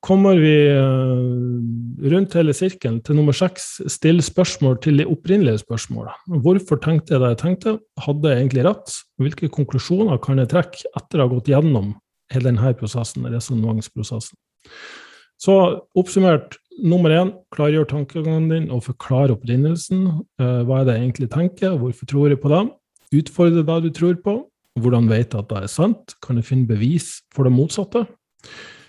kommer 0.04 0.38
vi 0.38 0.54
eh, 0.68 2.08
rundt 2.14 2.36
hele 2.38 2.54
sirkelen 2.54 3.00
til 3.06 3.18
nummer 3.18 3.36
seks. 3.36 3.80
Still 3.90 4.22
spørsmål 4.26 4.78
til 4.84 5.00
de 5.00 5.08
opprinnelige 5.10 5.64
spørsmålene. 5.64 6.42
Hvorfor 6.44 6.82
tenkte 6.84 7.16
jeg 7.16 7.24
det 7.24 7.32
jeg 7.32 7.42
tenkte? 7.42 7.76
Hadde 8.04 8.30
jeg 8.30 8.44
egentlig 8.44 8.66
rett? 8.68 8.98
Hvilke 9.24 9.50
konklusjoner 9.54 10.20
kan 10.24 10.44
jeg 10.44 10.52
trekke 10.54 10.92
etter 11.00 11.22
å 11.22 11.26
ha 11.26 11.34
gått 11.34 11.50
gjennom 11.54 11.96
hele 12.34 12.52
denne 12.52 12.76
prosessen, 12.78 13.26
resonnementsprosessen? 13.32 14.38
Så 15.44 15.54
oppsummert, 16.00 16.56
nummer 16.80 17.12
én, 17.12 17.34
klargjør 17.52 17.90
tankegangen 17.90 18.46
din 18.48 18.70
og 18.72 18.86
forklar 18.86 19.34
opprinnelsen. 19.34 20.06
Eh, 20.40 20.62
hva 20.64 20.80
er 20.80 20.88
det 20.88 20.96
jeg 20.96 21.04
egentlig 21.04 21.30
tenker, 21.34 21.76
hvorfor 21.82 22.08
tror 22.08 22.32
jeg 22.32 22.40
på 22.40 22.52
det? 22.54 22.64
Utfordre 23.20 23.66
det 23.68 23.80
du 23.84 23.90
tror 23.98 24.16
på. 24.24 24.38
Hvordan 24.80 25.10
vet 25.12 25.36
jeg 25.36 25.44
at 25.44 25.50
det 25.52 25.60
er 25.60 25.70
sant? 25.70 26.16
Kan 26.24 26.40
jeg 26.40 26.48
finne 26.48 26.70
bevis 26.70 27.20
for 27.36 27.46
det 27.46 27.54
motsatte? 27.54 28.06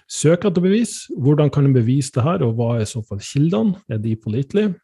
Søk 0.07 0.47
etter 0.47 0.63
bevis. 0.63 1.09
Hvordan 1.19 1.51
kan 1.51 1.67
du 1.67 1.75
bevise 1.75 2.15
det 2.15 2.23
her, 2.25 2.45
og 2.47 2.55
hva 2.55 2.77
er 2.77 2.85
i 2.85 2.89
så 2.89 3.03
fall 3.03 3.21
kildene? 3.25 3.81
Er 3.91 3.99
de 3.99 4.15
pålitelige? 4.15 4.77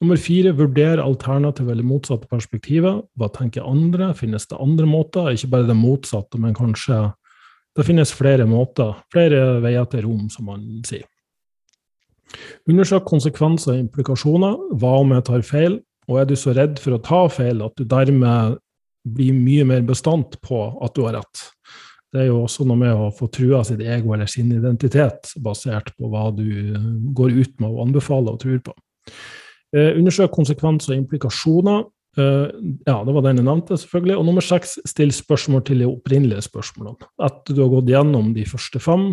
Nummer 0.00 0.16
fire, 0.20 0.52
vurder 0.56 1.00
alternative 1.02 1.72
eller 1.72 1.86
motsatte 1.88 2.28
perspektiver. 2.28 3.02
Hva 3.16 3.28
tenker 3.32 3.66
andre? 3.68 4.12
Finnes 4.16 4.46
det 4.48 4.60
andre 4.60 4.86
måter? 4.88 5.32
Ikke 5.32 5.50
bare 5.56 5.68
det 5.68 5.76
motsatte, 5.76 6.40
men 6.40 6.56
kanskje 6.56 7.00
det 7.76 7.86
finnes 7.86 8.12
flere 8.14 8.46
måter, 8.48 8.96
flere 9.12 9.60
veier 9.62 9.86
til 9.90 10.06
rom, 10.06 10.26
som 10.32 10.48
man 10.50 10.64
sier. 10.86 11.06
Undersøk 12.68 13.06
konsekvenser 13.08 13.74
og 13.74 13.82
implikasjoner. 13.84 14.56
Hva 14.80 14.96
om 15.02 15.14
jeg 15.14 15.26
tar 15.28 15.44
feil? 15.46 15.78
Og 16.08 16.20
er 16.20 16.28
du 16.28 16.34
så 16.36 16.54
redd 16.56 16.80
for 16.80 16.96
å 16.96 17.02
ta 17.04 17.20
feil 17.32 17.62
at 17.64 17.76
du 17.78 17.84
dermed 17.88 18.58
blir 19.08 19.36
mye 19.36 19.64
mer 19.68 19.84
bestandt 19.88 20.36
på 20.44 20.60
at 20.84 20.96
du 20.96 21.04
har 21.06 21.18
rett? 21.20 21.44
Det 22.12 22.22
er 22.22 22.30
jo 22.30 22.42
også 22.46 22.64
noe 22.64 22.80
med 22.80 22.94
å 22.96 23.10
få 23.12 23.28
trua 23.32 23.60
sitt 23.68 23.82
ego 23.84 24.14
eller 24.16 24.28
sin 24.30 24.48
identitet, 24.54 25.34
basert 25.44 25.92
på 25.96 26.08
hva 26.08 26.30
du 26.32 26.48
går 27.16 27.36
ut 27.36 27.60
med 27.60 27.68
og 27.68 27.82
anbefaler 27.84 28.32
og 28.32 28.40
tror 28.40 28.62
på. 28.64 28.74
Eh, 29.76 29.92
undersøk 29.98 30.32
konsekvenser 30.32 30.94
og 30.94 31.02
implikasjoner. 31.02 31.84
Eh, 32.18 32.46
ja, 32.86 32.96
det 33.04 33.14
var 33.14 33.24
den 33.26 33.40
jeg 33.40 33.46
nevnte, 33.46 33.78
selvfølgelig. 33.78 34.16
Og 34.18 34.26
nummer 34.26 34.44
seks, 34.44 34.78
still 34.88 35.12
spørsmål 35.14 35.62
til 35.68 35.84
de 35.84 35.90
opprinnelige 35.90 36.42
spørsmålene. 36.48 37.10
Etter 37.28 37.54
du 37.54 37.62
har 37.64 37.72
gått 37.76 37.92
gjennom 37.92 38.32
de 38.36 38.46
første 38.48 38.82
fem, 38.82 39.12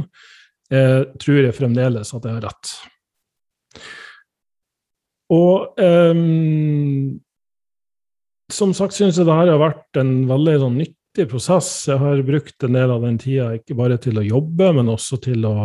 eh, 0.71 1.01
tror 1.21 1.41
jeg 1.43 1.57
fremdeles 1.57 2.13
at 2.15 2.25
jeg 2.25 2.39
har 2.39 2.47
rett. 2.49 2.73
Og 5.35 5.79
um, 5.81 7.15
som 8.53 8.75
sagt 8.77 8.93
syns 8.93 9.17
jeg 9.17 9.25
det 9.25 9.33
her 9.33 9.49
har 9.49 9.61
vært 9.61 9.97
en 9.97 10.13
veldig 10.29 10.59
sånn, 10.61 10.77
nyttig 10.83 11.25
prosess. 11.31 11.69
Jeg 11.89 11.97
har 12.01 12.21
brukt 12.27 12.65
en 12.65 12.77
del 12.77 12.93
av 12.93 13.05
den 13.05 13.17
tida 13.21 13.49
ikke 13.57 13.77
bare 13.77 13.97
til 14.01 14.21
å 14.21 14.25
jobbe, 14.25 14.69
men 14.77 14.91
også 14.93 15.17
til 15.25 15.47
å 15.49 15.55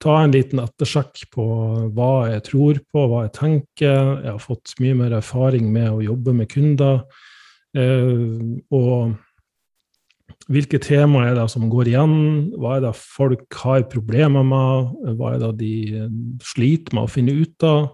ta 0.00 0.16
en 0.22 0.32
liten 0.34 0.62
ettersjekk 0.62 1.26
på 1.34 1.46
hva 1.96 2.12
jeg 2.30 2.44
tror 2.48 2.78
på, 2.88 3.06
hva 3.10 3.24
jeg 3.26 3.34
tenker. 3.36 3.98
Jeg 4.24 4.30
har 4.32 4.42
fått 4.42 4.74
mye 4.80 4.96
mer 5.02 5.18
erfaring 5.20 5.68
med 5.72 5.90
å 5.90 6.04
jobbe 6.04 6.36
med 6.36 6.50
kunder. 6.52 7.02
Uh, 7.76 8.58
og 8.74 9.18
hvilke 10.50 10.80
temaer 10.82 11.30
er 11.30 11.38
det 11.38 11.46
som 11.52 11.68
går 11.70 11.92
igjen? 11.92 12.16
Hva 12.58 12.78
er 12.78 12.86
det 12.88 12.96
folk 12.98 13.60
har 13.62 13.86
problemer 13.92 14.46
med? 14.46 14.92
Hva 15.18 15.34
er 15.36 15.44
det 15.44 15.52
de 15.60 16.08
sliter 16.42 16.96
med 16.96 17.06
å 17.06 17.12
finne 17.12 17.36
ut 17.36 17.66
av? 17.66 17.92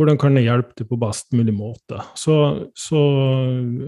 Hvordan 0.00 0.16
kan 0.16 0.38
jeg 0.38 0.46
hjelpe 0.46 0.72
dem 0.78 0.88
på 0.88 0.96
best 1.02 1.34
mulig 1.36 1.52
måte? 1.52 1.98
Så, 2.16 2.34
så 2.78 3.00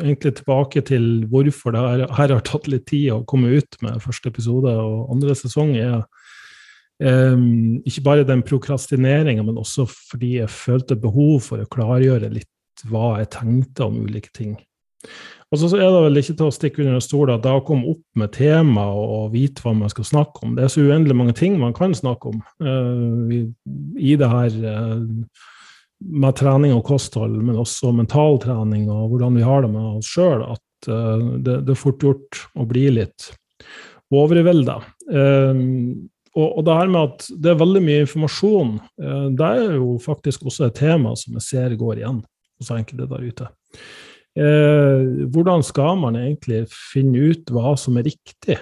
egentlig 0.03 0.35
tilbake 0.37 0.83
til 0.85 1.25
hvorfor 1.33 1.73
det 1.73 1.85
her, 1.85 2.03
her, 2.19 2.35
har 2.37 2.45
tatt 2.45 2.69
litt 2.69 2.85
tid 2.91 3.09
å 3.15 3.23
komme 3.29 3.55
ut 3.57 3.79
med 3.81 4.03
første 4.05 4.29
episode 4.29 4.75
og 4.83 5.15
andre 5.15 5.37
sesong, 5.39 5.73
er 5.81 6.03
um, 7.03 7.81
ikke 7.87 8.05
bare 8.07 8.27
den 8.29 8.45
prokrastineringa, 8.47 9.43
men 9.47 9.59
også 9.61 9.87
fordi 9.89 10.39
jeg 10.41 10.53
følte 10.53 10.99
behov 11.01 11.41
for 11.49 11.63
å 11.63 11.71
klargjøre 11.71 12.33
litt 12.33 12.51
hva 12.91 13.17
jeg 13.21 13.33
tenkte 13.35 13.89
om 13.89 14.03
ulike 14.07 14.33
ting. 14.35 14.57
Og 15.53 15.61
så 15.61 15.69
er 15.77 15.87
det 15.87 16.03
vel 16.07 16.19
ikke 16.19 16.35
til 16.35 16.49
å 16.49 16.55
stikke 16.55 16.83
under 16.83 16.97
en 16.99 17.05
stol 17.05 17.31
at 17.31 17.45
det 17.45 17.53
å 17.53 17.63
komme 17.67 17.93
opp 17.93 18.19
med 18.19 18.33
tema 18.35 18.89
og 18.91 19.35
vite 19.35 19.63
hva 19.63 19.75
man 19.77 19.93
skal 19.93 20.07
snakke 20.09 20.43
om 20.43 20.55
Det 20.57 20.65
er 20.65 20.73
så 20.73 20.83
uendelig 20.83 21.15
mange 21.15 21.35
ting 21.39 21.59
man 21.61 21.77
kan 21.77 21.95
snakke 21.95 22.33
om 22.33 22.41
uh, 22.65 23.31
i, 23.31 23.45
i, 24.01 24.17
det 24.19 24.31
her 24.33 24.57
uh, 24.65 25.05
med 26.05 26.37
trening 26.41 26.75
og 26.75 26.83
kosthold, 26.89 27.37
men 27.39 27.61
også 27.61 27.93
mentaltrening 27.95 28.89
og 28.93 29.13
hvordan 29.13 29.39
vi 29.39 29.47
har 29.47 29.63
det 29.63 29.71
med 29.77 30.01
oss 30.01 30.11
sjøl, 30.11 30.43
at 30.57 30.91
uh, 30.91 31.23
det, 31.39 31.61
det, 31.69 31.77
er 31.77 31.83
fort 31.85 32.03
gjort 32.03 32.43
å 32.59 32.67
bli 32.69 32.89
litt 32.99 33.31
overvelda. 34.15 34.81
Og, 36.35 36.49
og, 36.49 36.65
det 36.67 36.75
her 36.75 36.89
med 36.91 37.13
at 37.13 37.27
det 37.45 37.53
er 37.53 37.61
veldig 37.61 37.81
mye 37.85 38.03
informasjon, 38.03 38.71
det 39.39 39.51
er 39.55 39.77
jo 39.77 39.93
faktisk 40.03 40.43
også 40.49 40.67
et 40.67 40.81
tema 40.81 41.13
som 41.15 41.37
jeg 41.39 41.47
ser 41.47 41.77
går 41.79 42.01
igjen 42.01 42.19
hos 42.59 42.73
enkelte 42.75 43.07
der 43.07 43.29
ute. 43.29 43.47
Eh, 44.35 45.27
hvordan 45.31 45.63
skal 45.63 45.99
man 46.03 46.17
egentlig 46.19 46.65
finne 46.75 47.31
ut 47.31 47.53
hva 47.55 47.77
som 47.79 48.01
er 48.01 48.09
riktig? 48.09 48.57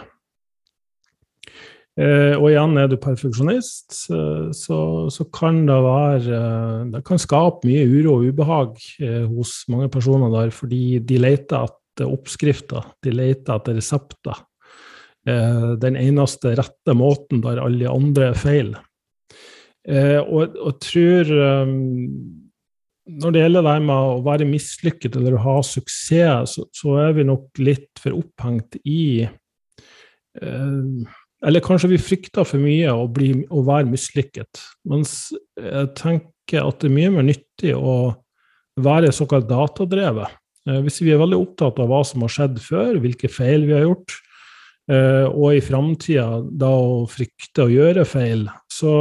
Eh, 1.92 2.34
og 2.38 2.46
igjen, 2.48 2.76
er 2.80 2.88
du 2.88 2.96
perfeksjonist, 3.00 3.92
så, 3.92 4.78
så, 5.12 5.24
kan 5.32 5.58
det 5.68 5.76
være 5.84 6.38
Det 6.92 7.02
kan 7.04 7.20
skape 7.20 7.68
mye 7.68 7.84
uro 7.84 8.14
og 8.16 8.30
ubehag 8.32 8.78
eh, 9.04 9.26
hos 9.28 9.62
mange 9.72 9.90
personer 9.92 10.32
der, 10.32 10.52
fordi 10.56 11.00
de 11.04 11.20
leter 11.20 11.68
etter 11.68 12.08
oppskrifter, 12.08 12.94
de 13.04 13.12
leter 13.12 13.56
etter 13.56 13.76
resepter. 13.76 14.40
Eh, 15.28 15.66
den 15.78 15.98
eneste 15.98 16.56
rette 16.58 16.94
måten 16.98 17.42
der 17.44 17.60
alle 17.62 17.90
andre 17.90 18.32
er 18.32 18.38
feil. 18.38 18.72
Eh, 19.86 20.18
og, 20.22 20.56
og 20.58 20.78
tror 20.82 21.30
um, 21.66 22.42
når 23.10 23.34
det 23.34 23.42
gjelder 23.42 23.66
det 23.66 23.76
med 23.82 23.96
å 23.96 24.20
være 24.22 24.46
mislykket 24.46 25.16
eller 25.18 25.36
å 25.36 25.42
ha 25.42 25.56
suksess, 25.66 26.56
så, 26.56 26.66
så 26.74 26.98
er 27.02 27.16
vi 27.16 27.26
nok 27.26 27.62
litt 27.62 27.90
for 28.02 28.14
opphengt 28.18 28.78
i 28.86 29.24
eh, 29.26 30.82
Eller 31.42 31.64
kanskje 31.64 31.90
vi 31.90 31.98
frykter 31.98 32.46
for 32.46 32.62
mye 32.62 32.92
å, 32.94 33.08
bli, 33.10 33.32
å 33.50 33.64
være 33.66 33.90
mislykket. 33.90 34.62
Mens 34.86 35.32
jeg 35.58 35.90
tenker 35.98 36.62
at 36.62 36.78
det 36.82 36.90
er 36.90 36.94
mye 36.94 37.14
mer 37.16 37.26
nyttig 37.26 37.74
å 37.74 38.14
være 38.82 39.10
såkalt 39.14 39.50
datadrevet. 39.50 40.30
Eh, 40.68 40.78
hvis 40.86 41.02
vi 41.02 41.10
er 41.14 41.22
veldig 41.22 41.40
opptatt 41.42 41.82
av 41.82 41.90
hva 41.90 42.04
som 42.06 42.22
har 42.22 42.32
skjedd 42.32 42.62
før, 42.62 43.00
hvilke 43.02 43.30
feil 43.32 43.66
vi 43.66 43.74
har 43.74 43.88
gjort, 43.88 44.14
eh, 44.90 45.26
og 45.28 45.56
i 45.56 45.62
framtida 45.64 46.40
da 46.42 46.70
å 46.70 47.02
frykte 47.10 47.66
å 47.66 47.72
gjøre 47.72 48.06
feil, 48.08 48.46
så, 48.70 48.94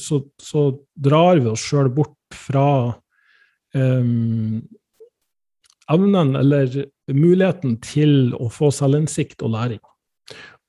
så, 0.00 0.20
så 0.40 0.68
drar 0.94 1.42
vi 1.42 1.52
oss 1.52 1.64
sjøl 1.66 1.90
bort 1.94 2.14
fra 2.36 2.68
um, 3.74 4.60
evnen 5.92 6.34
eller 6.38 6.82
muligheten 7.12 7.78
til 7.84 8.34
å 8.34 8.50
få 8.52 8.72
selvinnsikt 8.74 9.44
og 9.46 9.54
læring. 9.54 9.82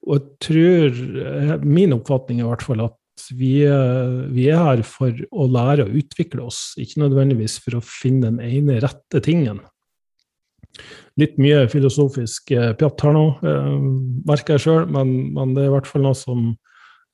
Og 0.07 0.15
jeg 0.19 0.27
tror, 0.45 1.01
eh, 1.25 1.53
min 1.65 1.95
oppfatning 1.97 2.39
er 2.41 2.47
i 2.47 2.51
hvert 2.53 2.67
fall 2.67 2.85
at 2.85 2.95
vi, 3.33 3.65
vi, 3.65 4.43
er 4.53 4.61
her 4.61 4.83
for 4.85 5.25
å 5.33 5.47
lære 5.49 5.87
å 5.87 5.95
utvikle 5.99 6.45
oss, 6.45 6.75
ikke 6.77 7.01
nødvendigvis 7.01 7.57
for 7.63 7.79
å 7.79 7.83
finne 7.83 8.29
den 8.29 8.37
ene 8.45 8.77
rette 8.83 9.21
tingen. 9.25 9.63
Litt 11.17 11.37
mye 11.41 11.65
filosofisk 11.71 12.51
eh, 12.53 12.71
pjatt 12.77 13.03
her 13.05 13.15
nå, 13.15 13.25
eh, 13.41 13.75
merker 14.29 14.57
jeg 14.57 14.67
sjøl, 14.67 14.87
men, 14.93 15.13
men, 15.33 15.55
det 15.55 15.65
er 15.65 15.71
i 15.71 15.75
hvert 15.75 15.89
fall 15.89 16.05
noe 16.05 16.17
som 16.17 16.51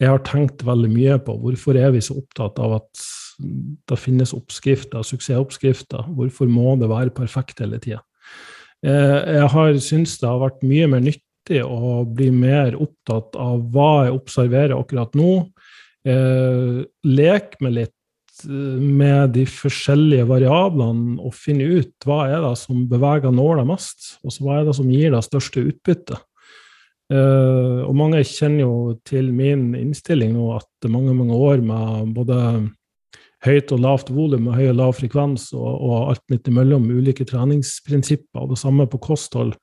jeg 0.02 0.10
har 0.10 0.24
tenkt 0.28 0.66
veldig 0.68 0.90
mye 0.92 1.20
på. 1.24 1.38
Hvorfor 1.40 1.78
er 1.80 1.94
vi 1.96 2.02
så 2.04 2.18
opptatt 2.20 2.60
av 2.60 2.80
at 2.82 3.04
det 3.90 4.00
finnes 4.00 4.34
oppskrifter, 4.36 5.04
suksessoppskrifter. 5.06 6.06
Hvorfor 6.18 6.50
må 6.50 6.76
det 6.82 6.90
være 6.92 7.14
perfekt 7.16 7.62
hele 7.64 7.80
tida? 7.82 8.02
Eh, 8.84 9.20
jeg 9.40 9.50
har 9.54 9.78
syntes 9.82 10.18
det 10.22 10.30
har 10.30 10.42
vært 10.42 10.66
mye 10.68 10.90
mer 10.92 11.04
nyttig 11.06 11.62
å 11.64 12.04
bli 12.08 12.30
mer 12.36 12.78
opptatt 12.80 13.38
av 13.40 13.64
hva 13.74 14.08
jeg 14.08 14.18
observerer 14.18 14.76
akkurat 14.78 15.16
nå. 15.18 15.34
Eh, 16.04 16.84
lek 17.08 17.58
med 17.64 17.78
litt 17.80 17.96
med 18.48 19.34
de 19.36 19.46
forskjellige 19.48 20.26
variablene 20.30 21.20
og 21.22 21.36
finne 21.38 21.68
ut 21.80 22.08
hva 22.08 22.26
er 22.32 22.42
det 22.44 22.56
som 22.60 22.86
beveger 22.90 23.34
nåla 23.34 23.66
mest, 23.68 24.18
og 24.26 24.36
hva 24.42 24.60
er 24.60 24.70
det 24.70 24.78
som 24.78 24.90
gir 24.92 25.14
det 25.14 25.24
største 25.28 25.64
utbyttet. 25.70 26.22
Uh, 27.14 27.84
og 27.84 27.94
mange 28.00 28.22
kjenner 28.26 28.64
jo 28.64 28.76
til 29.06 29.28
min 29.36 29.74
innstilling 29.76 30.32
nå 30.34 30.54
at 30.56 30.88
mange 30.90 31.14
mange 31.14 31.36
år 31.36 31.60
med 31.62 32.14
både 32.16 32.38
høyt 33.44 33.74
og 33.76 33.82
lavt 33.84 34.12
volum 34.16 34.48
og 34.50 34.56
høy 34.58 34.70
og 34.72 34.78
lav 34.80 34.94
frekvens 34.98 35.50
og, 35.54 35.68
og 35.68 36.14
alt 36.14 36.24
midt 36.32 36.48
imellom 36.50 36.88
ulike 36.90 37.28
treningsprinsipper, 37.28 38.46
og 38.46 38.54
det 38.54 38.62
samme 38.62 38.88
på 38.90 39.02
kosthold. 39.04 39.54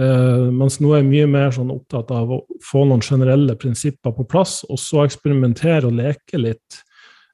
Uh, 0.00 0.50
mens 0.52 0.80
nå 0.80 0.92
er 0.92 1.02
jeg 1.02 1.10
mye 1.10 1.30
mer 1.30 1.54
sånn 1.54 1.72
opptatt 1.72 2.10
av 2.12 2.32
å 2.34 2.42
få 2.66 2.84
noen 2.88 3.04
generelle 3.04 3.56
prinsipper 3.60 4.14
på 4.16 4.26
plass, 4.28 4.62
og 4.68 4.80
så 4.80 5.04
eksperimentere 5.06 5.86
og 5.88 5.96
leke 6.00 6.40
litt. 6.40 6.82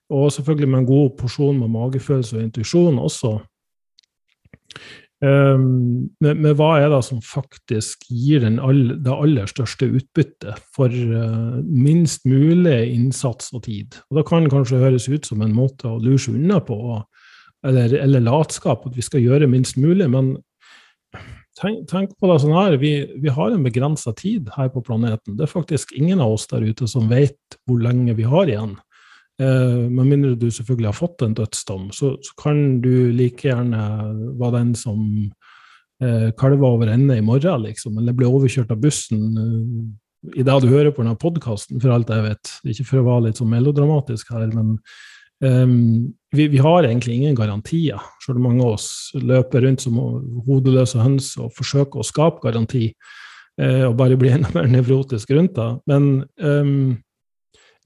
Og 0.08 0.32
selvfølgelig 0.32 0.68
med 0.72 0.82
en 0.82 0.88
god 0.88 1.10
porsjon 1.18 1.58
med 1.60 1.72
magefølelse 1.74 2.38
og 2.38 2.42
intuisjon 2.46 2.98
også. 3.02 3.36
Um, 5.18 6.12
men, 6.22 6.38
men, 6.38 6.52
hva 6.54 6.76
er 6.78 6.92
det 6.92 7.00
som 7.02 7.18
faktisk 7.24 8.04
gir 8.06 8.44
all, 8.46 9.00
det 9.02 9.10
aller 9.10 9.48
største 9.50 9.88
utbyttet 9.90 10.60
for 10.76 10.94
uh, 10.94 11.58
minst 11.66 12.22
mulig 12.28 12.76
innsats 12.94 13.50
og 13.50 13.64
tid? 13.66 13.98
Og 14.08 14.20
Det 14.20 14.26
kan 14.28 14.46
kanskje 14.50 14.78
høres 14.78 15.08
ut 15.10 15.26
som 15.26 15.42
en 15.42 15.56
måte 15.56 15.90
å 15.90 15.98
lure 15.98 16.22
seg 16.22 16.38
unna 16.38 16.60
på, 16.62 16.78
eller, 17.66 17.96
eller, 17.98 18.22
latskap, 18.22 18.86
at 18.86 18.94
vi 18.94 19.02
skal 19.02 19.24
gjøre 19.24 19.50
minst 19.50 19.74
mulig. 19.82 20.06
Men 20.06 20.36
tenk, 21.58 21.88
tenk 21.90 22.14
på 22.14 22.30
det 22.30 22.38
sånn 22.44 22.54
her, 22.54 22.78
vi, 22.78 22.92
vi 23.18 23.34
har 23.34 23.50
en 23.50 23.66
begrensa 23.66 24.14
tid 24.14 24.52
her 24.54 24.70
på 24.70 24.84
planeten. 24.86 25.34
Det 25.34 25.48
er 25.48 25.56
faktisk 25.56 25.96
ingen 25.98 26.22
av 26.22 26.36
oss 26.38 26.46
der 26.46 26.62
ute 26.62 26.86
som 26.86 27.10
vet 27.10 27.58
hvor 27.66 27.82
lenge 27.82 28.14
vi 28.14 28.28
har 28.28 28.46
igjen. 28.46 28.78
Eh, 29.38 29.84
med 29.90 30.10
mindre 30.10 30.34
du 30.34 30.48
selvfølgelig 30.50 30.90
har 30.90 30.98
fått 30.98 31.22
en 31.22 31.36
dødsdom, 31.38 31.90
så, 31.94 32.16
så, 32.22 32.34
kan 32.42 32.80
du 32.82 33.10
like 33.14 33.46
gjerne 33.46 33.82
være 34.40 34.56
den 34.56 34.72
som 34.78 35.04
eh, 36.02 36.30
kalver 36.38 36.66
over 36.66 36.90
ende 36.90 37.20
i 37.20 37.24
morgen, 37.24 37.68
liksom, 37.68 38.00
eller 38.00 38.16
blir 38.18 38.32
overkjørt 38.32 38.74
av 38.74 38.82
bussen 38.82 39.28
eh, 39.38 40.40
i 40.40 40.42
det 40.42 40.56
du 40.64 40.66
hører 40.72 40.90
på 40.90 41.04
denne 41.04 41.18
podkasten, 41.18 41.78
for 41.78 41.94
alt 41.94 42.10
jeg 42.10 42.26
vet. 42.26 42.50
Ikke 42.66 42.88
for 42.88 43.00
å 43.00 43.06
være 43.06 43.28
litt 43.28 43.38
sånn 43.38 43.54
melodramatisk 43.54 44.34
her, 44.34 44.50
men 44.56 44.76
Um, 45.38 46.14
vi, 46.34 46.48
vi, 46.50 46.58
har 46.58 46.82
egentlig 46.82 47.14
ingen 47.14 47.36
garantier, 47.38 48.00
selv 48.24 48.40
om 48.40 48.48
mange 48.48 48.64
av 48.64 48.72
oss 48.74 49.12
løper 49.14 49.62
rundt 49.62 49.84
som 49.84 49.98
hodeløse 50.48 50.98
høns 50.98 51.30
og 51.38 51.52
forsøker 51.54 52.02
å 52.02 52.06
skape 52.06 52.42
garanti 52.42 52.88
uh, 53.62 53.84
og 53.86 53.94
bare 54.00 54.18
bli 54.18 54.32
enda 54.34 54.50
mer 54.56 54.66
nevrotisk 54.72 55.30
rundt 55.36 55.54
det. 55.54 55.68
Men 55.86 56.08
um, 56.42 56.96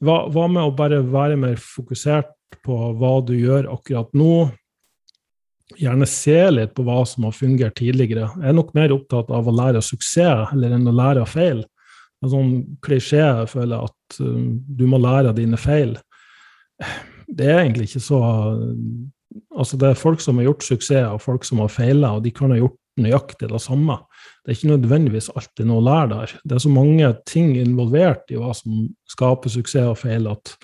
hva, 0.02 0.16
hva, 0.32 0.48
med 0.50 0.66
å 0.66 0.74
bare 0.76 1.00
være 1.06 1.38
mer 1.40 1.60
fokusert 1.62 2.32
på 2.66 2.78
hva 2.98 3.14
du 3.24 3.36
gjør 3.38 3.70
akkurat 3.72 4.10
nå? 4.18 4.48
Gjerne 5.78 6.08
se 6.10 6.38
litt 6.52 6.74
på 6.76 6.84
hva 6.84 6.98
som 7.08 7.24
har 7.28 7.36
fungert 7.36 7.78
tidligere. 7.78 8.28
Jeg 8.42 8.50
er 8.50 8.56
nok 8.58 8.74
mer 8.76 8.92
opptatt 8.92 9.30
av 9.32 9.46
å 9.48 9.54
lære 9.54 9.80
av 9.80 9.86
suksess 9.86 10.52
eller 10.52 10.74
enn 10.76 10.90
å 10.90 10.96
lære 10.96 11.22
av 11.22 11.30
feil. 11.32 11.62
En 12.22 12.32
sånn 12.34 12.50
klisjé 12.84 13.22
jeg 13.22 13.48
føler 13.50 13.86
at 13.88 14.18
uh, 14.20 14.50
du 14.52 14.84
må 14.90 15.00
lære 15.00 15.32
av 15.32 15.38
dine 15.38 15.58
feil 15.58 15.96
det 17.32 17.48
er 17.48 17.64
egentlig 17.64 17.90
ikke 17.90 18.06
så 18.06 18.20
Altså, 19.56 19.78
det 19.80 19.86
er 19.88 19.96
folk 19.96 20.20
som 20.20 20.36
har 20.36 20.44
gjort 20.44 20.64
suksess, 20.66 21.06
og 21.08 21.22
folk 21.24 21.46
som 21.48 21.62
har 21.62 21.70
feila, 21.72 22.10
og 22.18 22.24
de 22.26 22.28
kan 22.36 22.50
ha 22.52 22.58
gjort 22.58 22.74
nøyaktig 23.00 23.48
det 23.48 23.60
samme. 23.64 23.94
Det 24.42 24.50
er 24.50 24.58
ikke 24.58 24.72
nødvendigvis 24.72 25.30
alltid 25.38 25.68
noe 25.68 25.78
å 25.78 25.86
lære 25.86 26.10
der. 26.10 26.36
Det 26.42 26.56
er 26.56 26.62
så 26.64 26.72
mange 26.72 27.08
ting 27.30 27.54
involvert 27.60 28.30
i 28.34 28.38
hva 28.40 28.50
som 28.58 28.88
skaper 29.10 29.52
suksess 29.54 29.92
og 29.92 30.00
feil, 30.00 30.26
at 30.30 30.56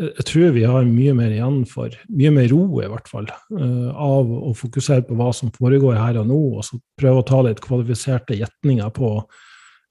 jeg 0.00 0.24
tror 0.30 0.54
vi 0.54 0.62
har 0.64 0.86
mye 0.88 1.12
mer 1.16 1.32
igjen 1.34 1.58
for, 1.68 1.92
mye 2.08 2.30
mer 2.32 2.48
ro 2.48 2.62
i 2.80 2.88
hvert 2.88 3.08
fall, 3.10 3.26
eh, 3.28 3.88
av 3.92 4.30
å 4.30 4.52
fokusere 4.56 5.04
på 5.08 5.16
hva 5.18 5.28
som 5.36 5.52
foregår 5.52 5.98
her 5.98 6.20
og 6.22 6.30
nå, 6.30 6.38
og 6.56 6.64
så 6.64 6.78
prøve 7.00 7.20
å 7.20 7.26
ta 7.28 7.42
litt 7.44 7.60
kvalifiserte 7.64 8.38
gjetninger 8.38 8.92
på 8.96 9.10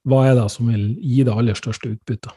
hva 0.10 0.24
er 0.26 0.40
det 0.40 0.48
som 0.50 0.72
vil 0.72 0.96
gi 0.98 1.26
det 1.28 1.36
aller 1.36 1.58
største 1.58 1.92
utbyttet. 1.92 2.32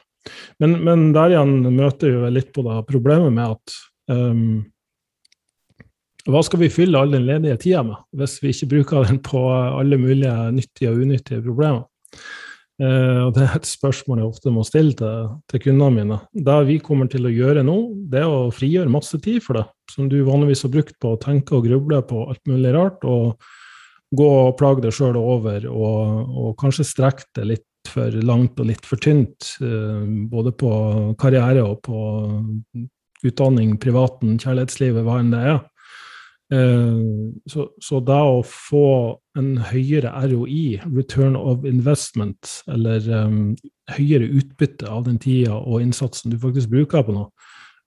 Men, 0.63 0.77
men, 0.85 1.09
der 1.17 1.33
igjen 1.33 1.63
møter 1.73 2.19
vi 2.27 2.35
litt 2.35 2.53
på 2.55 2.65
det 2.67 2.77
problemet 2.91 3.33
med 3.35 3.57
at 3.57 3.79
um, 4.13 4.61
hva 6.31 6.43
skal 6.47 6.61
vi 6.62 6.71
fylle 6.71 7.00
all 7.00 7.11
den 7.14 7.26
ledige 7.26 7.59
tida 7.64 7.83
med, 7.87 7.99
hvis 8.14 8.37
vi 8.43 8.52
ikke 8.55 8.71
bruker 8.76 9.09
den 9.09 9.19
på 9.25 9.43
alle 9.50 9.99
mulige 9.99 10.35
nyttige 10.55 10.93
og 10.93 11.02
unyttige 11.02 11.43
problemer? 11.43 11.83
Uh, 12.83 13.29
og 13.29 13.35
Det 13.37 13.43
er 13.45 13.57
et 13.59 13.69
spørsmål 13.69 14.23
jeg 14.23 14.29
ofte 14.31 14.50
må 14.50 14.62
stille 14.67 14.95
til, 14.99 15.26
til, 15.50 15.61
kundene 15.67 15.91
mine. 15.93 16.19
Det 16.33 16.55
vi 16.67 16.79
kommer 16.83 17.11
til 17.11 17.29
å 17.29 17.33
gjøre 17.33 17.62
nå, 17.67 17.76
det 18.11 18.23
er 18.23 18.31
å 18.31 18.52
frigjøre 18.55 18.91
masse 18.91 19.19
tid 19.23 19.43
for 19.45 19.61
det, 19.61 19.67
som 19.93 20.09
du 20.11 20.23
vanligvis 20.26 20.64
har 20.67 20.73
brukt 20.73 20.97
på 21.02 21.12
å 21.12 21.21
tenke 21.21 21.59
og 21.59 21.69
gruble 21.69 22.00
på 22.09 22.25
alt 22.33 22.43
mulig 22.50 22.73
rart, 22.75 23.05
og 23.05 23.37
gå 24.17 24.31
og 24.47 24.57
plage 24.59 24.83
deg 24.85 24.97
sjøl 24.97 25.19
over, 25.21 25.69
og, 25.71 26.33
og 26.33 26.57
kanskje 26.61 26.88
strekke 26.88 27.29
det 27.38 27.47
litt 27.52 27.93
for 27.93 28.14
langt 28.25 28.59
og 28.62 28.71
litt 28.71 28.88
for 28.88 29.02
tynt, 29.02 29.52
uh, 29.62 30.02
både 30.33 30.55
på 30.57 30.73
karriere 31.21 31.67
og 31.67 31.83
på 31.87 32.02
utdanning, 33.23 33.76
privaten, 33.79 34.41
kjærlighetslivet, 34.43 35.05
hva 35.07 35.21
enn 35.23 35.31
det 35.35 35.45
er. 35.52 35.61
Eh, 36.53 36.99
så, 37.49 37.67
så 37.81 38.01
da 38.05 38.19
å 38.29 38.43
få 38.45 38.87
en 39.39 39.55
høyere 39.71 40.13
ROI, 40.29 40.83
return 40.93 41.39
of 41.39 41.65
investment, 41.69 42.59
eller 42.69 43.07
um, 43.09 43.55
høyere 43.95 44.29
utbytte 44.29 44.91
av 44.91 45.07
den 45.09 45.17
tida 45.23 45.57
og 45.57 45.81
innsatsen 45.81 46.35
du 46.35 46.37
faktisk 46.43 46.73
bruker 46.75 47.07
på 47.07 47.17
noe, 47.17 47.31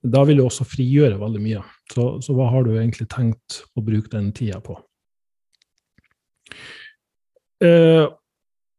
da 0.06 0.24
vil 0.26 0.42
du 0.42 0.46
også 0.46 0.66
frigjøre 0.70 1.20
veldig 1.22 1.42
mye. 1.42 1.62
Så, 1.94 2.10
så 2.26 2.34
hva 2.38 2.50
har 2.54 2.66
du 2.66 2.76
egentlig 2.76 3.08
tenkt 3.14 3.62
å 3.78 3.84
bruke 3.86 4.12
den 4.14 4.32
tida 4.38 4.60
på? 4.64 4.78
Eh, 7.64 8.06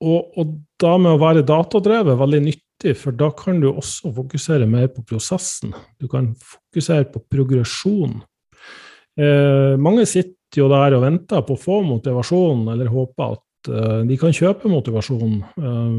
og, 0.07 0.37
og, 0.37 0.55
da 0.77 0.97
med 1.01 1.15
å 1.15 1.21
være 1.23 1.47
datadrevet 1.47 2.19
veldig 2.21 2.43
nyttig, 2.45 2.93
for 3.01 3.17
da 3.17 3.31
kan 3.33 3.63
du 3.63 3.71
også 3.71 4.11
fokusere 4.15 4.67
mer 4.69 4.91
på 4.93 5.07
prosessen. 5.09 5.73
Du 5.97 6.05
kan 6.13 6.35
fokusere 6.37 7.09
på 7.15 7.23
progresjon. 7.33 8.19
Eh, 9.17 9.75
mange 9.81 10.07
sitter 10.09 10.63
jo 10.63 10.71
der 10.73 10.97
og 10.97 11.05
venter 11.05 11.45
på 11.45 11.57
å 11.57 11.61
få 11.61 11.81
motivasjon, 11.87 12.67
eller 12.73 12.91
håper 12.93 13.37
at 13.37 13.71
eh, 13.73 14.03
de 14.09 14.19
kan 14.21 14.35
kjøpe 14.37 14.71
motivasjon. 14.73 15.39
Eh, 15.61 15.95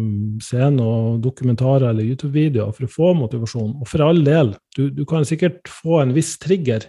se 0.45 0.69
noen 0.73 1.21
dokumentarer 1.23 1.89
eller 1.91 2.07
YouTube-videoer 2.07 2.75
for 2.75 2.87
å 2.87 2.93
få 2.93 3.13
motivasjon. 3.23 3.73
Og 3.81 3.89
for 3.89 4.05
all 4.05 4.23
del, 4.25 4.53
du, 4.77 4.87
du 4.93 5.03
kan 5.09 5.27
sikkert 5.27 5.65
få 5.71 6.01
en 6.03 6.15
viss 6.17 6.35
trigger 6.41 6.87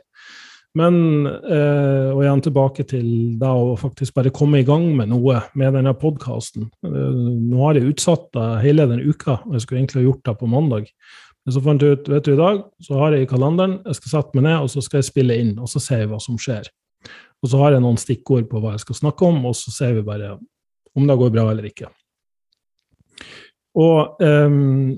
men 0.77 1.27
eh, 1.27 2.11
og 2.13 2.21
igjen 2.23 2.43
tilbake 2.45 2.85
til 2.89 3.07
da 3.41 3.51
å 3.57 3.73
faktisk 3.81 4.15
bare 4.19 4.33
komme 4.35 4.61
i 4.61 4.67
gang 4.67 4.91
med 4.99 5.11
noe 5.11 5.41
med 5.59 5.75
denne 5.79 5.95
podkasten. 5.99 6.69
Eh, 6.85 7.23
nå 7.49 7.63
har 7.65 7.79
jeg 7.79 7.95
utsatt 7.95 8.29
det 8.37 8.49
hele 8.67 8.87
den 8.91 9.03
uka, 9.03 9.41
og 9.47 9.57
jeg 9.57 9.65
skulle 9.65 9.83
egentlig 9.83 10.03
ha 10.03 10.09
gjort 10.11 10.25
det 10.29 10.37
på 10.43 10.51
mandag. 10.51 10.91
Men 11.49 11.55
så 11.57 11.63
fant 11.65 11.81
jeg 11.81 11.97
ut 11.97 12.09
vet 12.13 12.27
du, 12.27 12.35
i 12.35 12.37
dag 12.37 12.59
så 12.85 12.99
har 13.01 13.15
jeg 13.17 13.25
i 13.25 13.29
kalenderen, 13.31 13.79
jeg 13.89 13.97
skal 13.97 14.11
sette 14.11 14.37
meg 14.37 14.45
ned 14.45 14.67
og 14.67 14.67
så 14.69 14.83
skal 14.85 14.99
jeg 15.01 15.07
spille 15.07 15.39
inn, 15.41 15.55
og 15.57 15.71
så 15.73 15.81
ser 15.81 16.03
jeg 16.03 16.11
hva 16.11 16.19
som 16.21 16.37
skjer. 16.37 16.69
Og 17.41 17.49
så 17.49 17.63
har 17.63 17.73
jeg 17.73 17.81
noen 17.87 17.97
stikkord 17.97 18.51
på 18.51 18.61
hva 18.61 18.75
jeg 18.75 18.83
skal 18.83 18.99
snakke 18.99 19.31
om, 19.31 19.39
og 19.49 19.57
så 19.57 19.73
ser 19.73 19.97
vi 19.97 20.05
bare 20.05 20.35
om 20.93 21.09
det 21.09 21.17
går 21.17 21.33
bra 21.33 21.47
eller 21.49 21.71
ikke. 21.71 21.89
Og 23.81 24.21
um, 24.21 24.93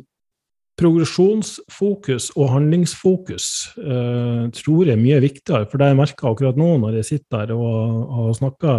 progresjonsfokus 0.83 2.33
og 2.35 2.51
handlingsfokus 2.57 3.49
uh, 3.79 4.51
tror 4.59 4.91
jeg 4.91 4.99
er 4.99 5.05
mye 5.07 5.23
viktigere. 5.23 5.71
For 5.71 5.79
det 5.79 5.93
jeg 5.93 6.03
merker 6.03 6.33
akkurat 6.35 6.59
nå 6.59 6.81
når 6.83 6.99
jeg 6.99 7.13
sitter 7.13 7.45
der 7.47 7.55
og 7.55 8.15
har 8.19 8.39
snakka 8.43 8.79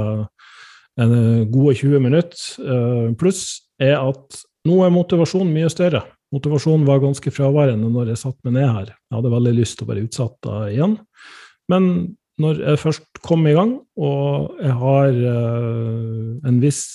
en 1.00 1.20
gode 1.56 1.80
20 1.80 2.04
minutter 2.04 2.66
uh, 2.68 3.12
pluss, 3.16 3.62
er 3.80 3.96
at 3.96 4.44
nå 4.68 4.84
er 4.84 4.92
motivasjonen 4.92 5.56
mye 5.56 5.72
større. 5.72 6.10
Motivasjonen 6.32 6.88
var 6.88 7.04
ganske 7.04 7.34
fraværende 7.34 7.90
når 7.92 8.14
jeg 8.14 8.22
satte 8.22 8.48
meg 8.48 8.56
ned 8.60 8.70
her. 8.70 8.92
Jeg 8.94 9.18
hadde 9.18 9.34
veldig 9.34 9.56
lyst 9.58 9.78
til 9.80 9.88
å 9.88 9.92
være 9.92 10.06
utsatt 10.08 10.36
da 10.48 10.58
igjen. 10.72 10.98
Men 11.72 11.88
når 12.42 12.62
jeg 12.64 12.82
først 12.82 13.24
kom 13.26 13.44
i 13.50 13.56
gang, 13.58 13.74
og 14.00 14.62
jeg 14.64 14.78
har 14.80 15.18
uh, 15.20 16.48
en 16.48 16.62
viss 16.64 16.86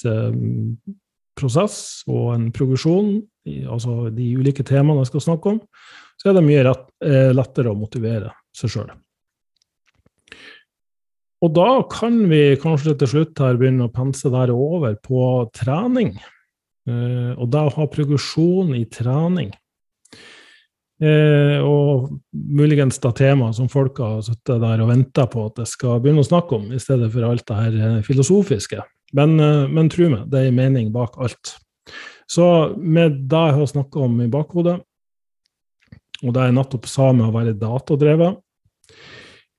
prosess 1.36 1.78
og 2.08 2.32
en 2.32 2.48
progresjon 2.54 3.18
altså 3.70 4.08
de 4.14 4.32
ulike 4.38 4.64
temaene 4.66 5.04
jeg 5.04 5.12
skal 5.12 5.24
snakke 5.28 5.54
om, 5.54 5.58
så 6.16 6.30
er 6.30 6.38
det 6.38 6.46
mye 6.46 6.62
rett, 6.66 6.86
eh, 7.04 7.32
lettere 7.34 7.72
å 7.72 7.78
motivere 7.78 8.32
seg 8.56 8.72
sjøl. 8.72 8.94
Og 11.44 11.52
da 11.54 11.82
kan 11.92 12.16
vi 12.30 12.56
kanskje 12.58 12.96
til 12.98 13.12
slutt 13.12 13.42
her 13.44 13.58
begynne 13.60 13.86
å 13.86 13.92
pense 13.92 14.30
der 14.32 14.50
over 14.54 14.96
på 14.96 15.20
trening. 15.54 16.16
Eh, 16.86 17.32
og 17.36 17.48
da 17.52 17.66
ha 17.72 17.86
progresjon 17.90 18.74
i 18.78 18.84
trening. 18.90 19.52
Eh, 20.96 21.58
og 21.60 22.08
muligens 22.32 22.98
da 23.02 23.12
tema 23.12 23.50
som 23.52 23.68
folk 23.68 24.00
har 24.00 24.22
sittet 24.24 24.62
der 24.62 24.80
og 24.80 24.90
venta 24.94 25.26
på 25.28 25.44
at 25.50 25.60
jeg 25.60 25.72
skal 25.74 26.00
begynne 26.00 26.24
å 26.24 26.28
snakke 26.28 26.56
om, 26.56 26.70
i 26.72 26.80
stedet 26.80 27.10
for 27.12 27.28
alt 27.28 27.46
det 27.50 27.60
her 27.60 28.02
filosofiske. 28.06 28.80
Men, 29.16 29.36
men 29.70 29.90
tro 29.92 30.08
meg, 30.10 30.26
det 30.32 30.40
er 30.40 30.50
en 30.50 30.58
mening 30.58 30.88
bak 30.94 31.18
alt. 31.22 31.54
Så 32.26 32.74
med 32.76 33.20
det 33.30 33.42
jeg 33.48 33.58
har 33.60 33.68
snakka 33.70 34.02
om 34.02 34.16
i 34.24 34.30
bakhodet, 34.30 34.80
og 36.24 36.32
det 36.34 36.46
jeg 36.48 36.56
nettopp 36.56 36.88
sa 36.90 37.10
med 37.14 37.28
å 37.28 37.34
være 37.34 37.54
datadrevet 37.60 38.38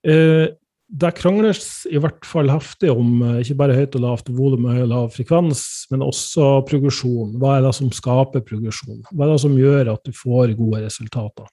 eh, 0.08 0.48
Det 0.88 1.10
krangles 1.18 1.84
i 1.92 2.00
hvert 2.00 2.24
fall 2.24 2.48
heftig 2.48 2.94
om 2.94 3.20
eh, 3.26 3.42
ikke 3.44 3.58
bare 3.60 3.76
høyt 3.76 3.96
og 4.00 4.04
lavt 4.06 4.30
volum 4.32 4.70
og 4.70 4.78
høy 4.78 4.84
og 4.86 4.92
lav 4.94 5.08
frekvens, 5.12 5.62
men 5.92 6.06
også 6.06 6.62
progresjon. 6.70 7.34
Hva 7.42 7.58
er 7.58 7.68
det 7.68 7.74
som 7.76 7.92
skaper 7.92 8.46
progresjon? 8.48 9.02
Hva 9.12 9.26
er 9.26 9.34
det 9.34 9.42
som 9.44 9.58
gjør 9.60 9.92
at 9.98 10.08
du 10.08 10.16
får 10.16 10.56
gode 10.56 10.86
resultater? 10.86 11.50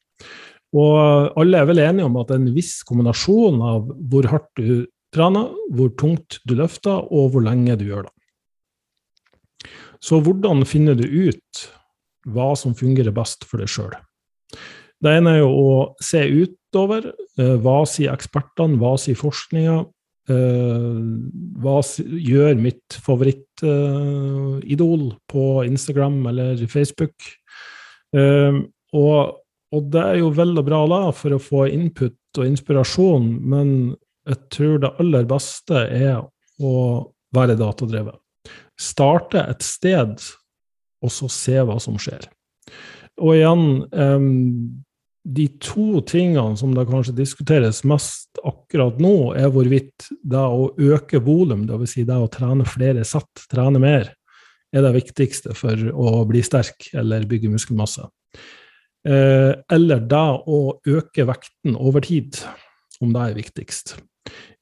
Og 0.75 1.39
alle 1.39 1.61
er 1.61 1.67
vel 1.71 1.83
enige 1.83 2.07
om 2.07 2.19
at 2.23 2.31
en 2.35 2.47
viss 2.55 2.81
kombinasjon 2.87 3.61
av 3.63 3.91
hvor 4.11 4.31
hardt 4.31 4.51
du 4.59 4.87
trener, 5.15 5.51
hvor 5.71 5.93
tungt 5.99 6.41
du 6.47 6.57
løfter, 6.59 7.07
og 7.11 7.35
hvor 7.35 7.45
lenge 7.47 7.77
du 7.79 7.87
gjør 7.91 8.09
det. 8.09 8.15
Så 10.03 10.19
hvordan 10.21 10.67
finner 10.69 10.99
du 10.99 11.07
ut 11.07 11.69
hva 12.31 12.53
som 12.59 12.75
fungerer 12.77 13.15
best 13.15 13.47
for 13.49 13.63
deg 13.63 13.71
sjøl? 13.71 13.95
Det 15.03 15.13
ene 15.19 15.37
er 15.37 15.43
jo 15.43 15.51
å 15.51 15.73
se 16.03 16.23
utover. 16.23 16.61
Eh, 16.75 17.57
hva 17.63 17.87
sier 17.89 18.13
ekspertene, 18.15 18.79
hva 18.81 18.97
sier 19.01 19.17
forskninga? 19.19 19.85
Eh, 20.33 20.95
hva 21.63 21.79
gjør 22.09 22.55
mitt 22.61 22.89
favorittidol 23.05 25.03
på 25.31 25.65
Instagram 25.69 26.27
eller 26.33 26.67
Facebook? 26.71 27.15
Eh, 28.17 28.55
og, 28.95 29.19
og 29.75 29.83
det 29.93 30.03
er 30.03 30.17
jo 30.23 30.29
vel 30.35 30.59
og 30.59 30.65
bra 30.67 30.87
da, 30.91 31.13
for 31.15 31.31
å 31.35 31.43
få 31.43 31.67
input 31.71 32.19
og 32.39 32.47
inspirasjon, 32.49 33.25
men 33.47 33.69
jeg 34.27 34.39
tror 34.55 34.79
det 34.83 34.97
aller 35.03 35.25
beste 35.29 35.77
er 35.93 36.17
å 36.59 36.75
være 37.35 37.57
datadrevet 37.59 38.19
starte 38.81 39.43
et 39.43 39.65
sted, 39.65 40.17
og 41.05 41.13
så 41.13 41.29
se 41.33 41.61
hva 41.63 41.77
som 41.83 41.99
skjer. 42.01 42.27
Og 43.23 43.37
igjen, 43.37 43.67
de 45.25 45.47
to 45.63 46.03
tingene 46.05 46.57
som 46.61 46.75
det 46.77 46.85
kanskje 46.91 47.17
diskuteres 47.17 47.81
mest 47.89 48.37
akkurat 48.45 48.99
nå, 49.01 49.33
er 49.39 49.49
hvorvidt 49.53 50.11
det 50.21 50.43
å 50.43 50.69
øke 50.77 51.21
volum, 51.25 51.65
dvs. 51.69 51.95
Si 51.97 52.05
det 52.05 52.19
å 52.21 52.29
trene 52.33 52.67
flere 52.69 53.07
sett, 53.09 53.47
trene 53.49 53.81
mer, 53.81 54.11
er 54.75 54.85
det 54.85 54.93
viktigste 54.97 55.55
for 55.57 55.81
å 55.95 56.25
bli 56.29 56.43
sterk 56.45 56.91
eller 56.93 57.27
bygge 57.31 57.53
muskelmasse. 57.53 58.11
eller 59.05 60.01
det 60.01 60.29
å 60.49 60.81
øke 60.81 61.27
vekten 61.29 61.77
over 61.77 62.01
tid, 62.01 62.39
om 63.01 63.13
det 63.13 63.21
er 63.21 63.35
viktigst. 63.37 63.97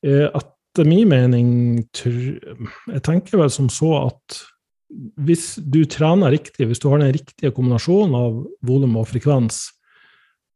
Etter 0.03 0.89
min 0.89 1.07
mening 1.09 1.85
Jeg 1.95 3.03
tenker 3.05 3.39
vel 3.39 3.51
som 3.51 3.69
så 3.71 4.09
at 4.09 4.41
hvis 5.17 5.55
du 5.57 5.85
trener 5.87 6.35
riktig, 6.35 6.67
hvis 6.67 6.83
du 6.83 6.89
har 6.91 6.99
den 6.99 7.15
riktige 7.15 7.53
kombinasjonen 7.55 8.15
av 8.19 8.43
volum 8.67 8.99
og 9.01 9.07
frekvens, 9.09 9.71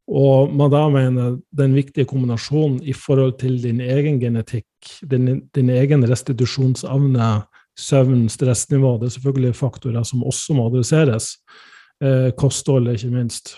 og 0.07 0.53
man 0.55 0.71
da 0.71 0.85
mener 0.93 1.37
den 1.59 1.75
viktige 1.75 2.07
kombinasjonen 2.07 2.79
i 2.87 2.95
forhold 2.95 3.39
til 3.41 3.59
din 3.63 3.81
egen 3.83 4.21
genetikk, 4.23 4.69
din, 5.03 5.43
din 5.55 5.71
egen 5.75 6.07
restitusjonsevne, 6.07 7.31
søvn, 7.77 8.29
stressnivå, 8.31 8.97
det 9.01 9.11
er 9.11 9.17
selvfølgelig 9.17 9.57
faktorer 9.59 10.07
som 10.07 10.23
også 10.25 10.57
må 10.57 10.69
adresseres, 10.71 11.33
eh, 12.03 12.31
kosthold 12.39 12.89
ikke 12.95 13.11
minst, 13.13 13.57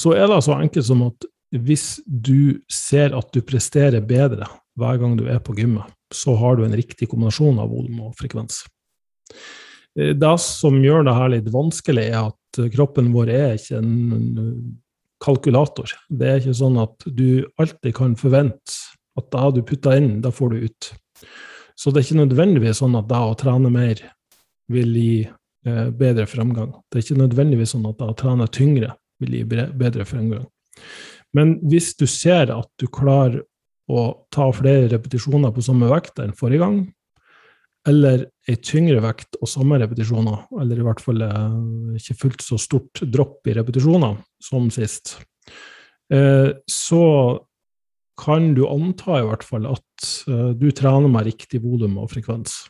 så 0.00 0.16
er 0.16 0.26
det 0.26 0.42
så 0.44 0.58
enkelt 0.58 0.86
som 0.86 1.06
at 1.06 1.28
hvis 1.50 2.00
du 2.06 2.60
ser 2.70 3.16
at 3.16 3.30
du 3.34 3.40
presterer 3.42 4.02
bedre 4.06 4.46
hver 4.78 5.00
gang 5.00 5.16
du 5.18 5.26
er 5.30 5.40
på 5.42 5.54
gymmet, 5.58 5.86
så 6.14 6.34
har 6.38 6.56
du 6.56 6.64
en 6.64 6.76
riktig 6.76 7.08
kombinasjon 7.10 7.58
av 7.62 7.70
volum 7.70 8.06
og 8.08 8.14
frekvens. 8.18 8.64
Eh, 9.98 10.14
det 10.18 10.36
som 10.42 10.78
gjør 10.82 11.06
det 11.06 11.16
her 11.16 11.34
litt 11.36 11.50
vanskelig, 11.54 12.06
er 12.10 12.30
at 12.30 12.39
kroppen 12.74 13.10
vår 13.14 13.32
er 13.34 13.58
ikke 13.58 13.80
en 13.80 14.78
kalkulator. 15.20 15.92
Det 16.08 16.28
er 16.28 16.40
ikke 16.40 16.56
sånn 16.56 16.78
at 16.80 17.04
du 17.06 17.44
alltid 17.60 17.94
kan 17.96 18.16
forvente 18.18 18.78
at 19.18 19.28
da 19.32 19.50
du 19.52 19.60
putter 19.66 19.98
inn, 20.00 20.20
da 20.24 20.32
får 20.32 20.54
du 20.54 20.64
ut. 20.68 20.90
Så 21.76 21.92
det 21.92 22.00
er 22.00 22.08
ikke 22.08 22.22
nødvendigvis 22.22 22.80
sånn 22.82 22.96
at 22.98 23.08
da 23.10 23.22
å 23.28 23.36
trene 23.38 23.70
mer 23.72 24.00
vil 24.70 24.96
gi 24.96 25.14
eh, 25.24 25.88
bedre 25.90 26.26
fremgang. 26.30 26.72
Det 26.88 27.00
er 27.00 27.06
ikke 27.06 27.22
nødvendigvis 27.22 27.74
sånn 27.74 27.88
at 27.90 27.98
da 28.00 28.10
å 28.12 28.16
trene 28.16 28.48
tyngre 28.52 28.94
vil 29.20 29.38
gi 29.38 29.44
bedre 29.48 30.06
fremgang. 30.08 30.46
Men 31.36 31.58
hvis 31.70 31.92
du 31.98 32.06
ser 32.10 32.52
at 32.54 32.70
du 32.80 32.86
klarer 32.90 33.42
å 33.90 34.26
ta 34.32 34.46
flere 34.54 34.88
repetisjoner 34.92 35.52
på 35.54 35.64
samme 35.64 35.88
vekt 35.90 36.20
enn 36.22 36.34
forrige 36.36 36.62
gang, 36.62 36.80
eller 37.88 38.26
ei 38.48 38.56
tyngre 38.60 39.00
vekt 39.04 39.38
og 39.40 39.48
samme 39.48 39.78
repetisjoner, 39.80 40.44
eller 40.60 40.80
i 40.80 40.84
hvert 40.84 41.00
fall 41.02 41.22
eh, 41.24 41.54
ikke 42.00 42.18
fullt 42.24 42.44
så 42.44 42.58
stort 42.60 43.02
dropp 43.08 43.48
i 43.48 43.54
repetisjoner 43.56 44.18
som 44.42 44.68
sist, 44.74 45.16
eh, 46.12 46.50
så 46.68 47.04
kan 48.20 48.50
du 48.56 48.66
anta 48.68 49.20
i 49.20 49.24
hvert 49.24 49.46
fall 49.46 49.70
at 49.70 50.10
eh, 50.28 50.50
du 50.60 50.68
trener 50.76 51.08
med 51.08 51.30
riktig 51.30 51.62
volum 51.64 51.96
og 52.02 52.12
frekvens. 52.12 52.62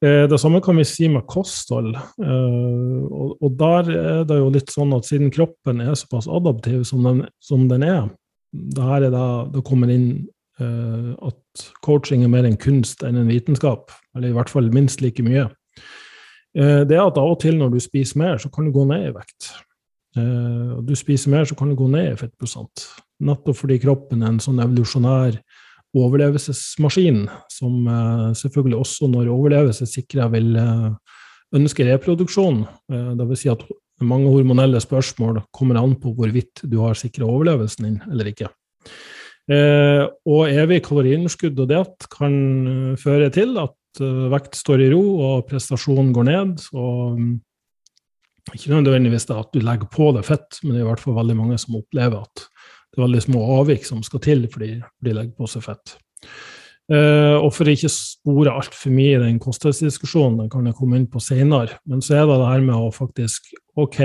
Det 0.00 0.38
samme 0.40 0.62
kan 0.64 0.78
vi 0.80 0.84
si 0.88 1.10
med 1.12 1.26
kosthold. 1.28 1.90
Og 2.24 3.50
der 3.60 3.90
er 3.92 4.22
det 4.24 4.38
jo 4.38 4.46
litt 4.48 4.72
sånn 4.72 4.94
at 4.96 5.04
siden 5.04 5.28
kroppen 5.28 5.82
er 5.84 5.92
såpass 5.92 6.24
adaptiv 6.24 6.86
som 6.88 7.04
den, 7.04 7.18
som 7.36 7.66
den 7.68 7.84
er, 7.84 8.06
det 8.48 8.86
her 8.86 9.04
er 9.10 9.12
da 9.12 9.26
det 9.52 9.60
kommer 9.66 9.92
inn 9.92 10.08
at 10.60 11.62
coaching 11.84 12.24
er 12.24 12.30
mer 12.32 12.46
en 12.48 12.58
kunst 12.60 13.04
enn 13.06 13.16
en 13.16 13.30
vitenskap, 13.30 13.90
eller 14.16 14.30
i 14.30 14.36
hvert 14.36 14.52
fall 14.52 14.68
minst 14.74 15.00
like 15.04 15.24
mye. 15.24 15.48
Eh, 16.58 16.82
det 16.86 16.96
er 16.96 17.04
at 17.04 17.18
av 17.20 17.34
og 17.34 17.40
til 17.42 17.58
når 17.58 17.74
du 17.74 17.80
spiser 17.82 18.18
mer, 18.20 18.38
så 18.42 18.50
kan 18.52 18.66
du 18.66 18.74
gå 18.74 18.84
ned 18.88 19.10
i 19.10 19.14
vekt. 19.14 19.50
Eh, 20.18 20.70
og 20.78 20.84
du 20.88 20.96
spiser 20.98 21.32
mer, 21.34 21.46
så 21.46 21.56
kan 21.58 21.70
du 21.70 21.78
gå 21.78 21.86
ned 21.90 22.12
i 22.12 22.18
fettprosent. 22.18 22.86
Nettopp 23.26 23.58
fordi 23.60 23.78
kroppen 23.82 24.24
er 24.24 24.32
en 24.32 24.42
sånn 24.42 24.62
evolusjonær 24.62 25.38
overlevelsesmaskin, 26.00 27.24
som 27.50 27.86
selvfølgelig 28.38 28.76
også 28.78 29.08
når 29.10 29.26
overlevelse 29.32 29.88
sikrer 29.90 30.30
vil 30.30 30.54
ønske 31.58 31.82
reproduksjon. 31.88 32.60
Det 33.18 33.26
vil 33.26 33.40
si 33.40 33.50
at 33.50 33.64
mange 34.06 34.30
hormonelle 34.30 34.78
spørsmål 34.80 35.42
kommer 35.50 35.80
an 35.80 35.96
på 35.98 36.14
hvorvidt 36.14 36.62
du 36.62 36.78
har 36.84 36.94
sikra 36.94 37.26
overlevelsen 37.26 37.88
din 37.88 37.98
eller 38.06 38.30
ikke. 38.30 38.52
Eh, 39.50 40.04
og 40.30 40.50
evig 40.52 40.82
kaloriinnskudd 40.86 41.58
og 41.58 41.70
diett 41.72 42.06
kan 42.12 42.34
uh, 42.68 42.98
føre 43.00 43.32
til 43.34 43.56
at 43.58 44.02
uh, 44.02 44.28
vekt 44.30 44.54
står 44.60 44.84
i 44.84 44.90
ro 44.92 45.00
og 45.26 45.48
prestasjonen 45.48 46.12
går 46.14 46.28
ned. 46.28 46.66
og 46.76 47.16
um, 47.18 47.32
Ikke 48.54 48.76
nødvendigvis 48.76 49.26
det 49.26 49.40
at 49.40 49.50
du 49.50 49.64
legger 49.64 49.90
på 49.90 50.12
deg 50.14 50.28
fett, 50.28 50.60
men 50.62 50.76
det 50.76 50.82
er 50.82 50.86
i 50.86 50.90
hvert 50.92 51.02
fall 51.02 51.18
veldig 51.18 51.38
mange 51.40 51.58
som 51.58 51.80
opplever 51.80 52.22
at 52.22 52.46
det 52.90 52.98
er 52.98 53.06
veldig 53.06 53.24
små 53.26 53.42
avvik 53.58 53.84
som 53.86 54.06
skal 54.06 54.22
til 54.22 54.46
fordi 54.50 54.72
de 54.78 55.14
legger 55.14 55.34
på 55.38 55.50
seg 55.50 55.66
fett. 55.66 55.98
Eh, 56.90 57.36
og 57.38 57.52
for 57.54 57.70
ikke 57.70 57.90
spore 57.92 58.50
altfor 58.50 58.90
mye 58.90 59.14
i 59.14 59.22
den 59.22 59.38
kostholdsdiskusjonen, 59.42 60.40
den 60.42 60.50
kan 60.50 60.66
jeg 60.66 60.74
komme 60.78 60.98
inn 60.98 61.06
på 61.10 61.22
senere, 61.22 61.78
men 61.86 62.02
så 62.02 62.18
er 62.18 62.26
det 62.26 62.40
det 62.40 62.48
her 62.50 62.64
med 62.66 62.74
å 62.74 62.90
faktisk 62.94 63.52
Ok, 63.78 64.00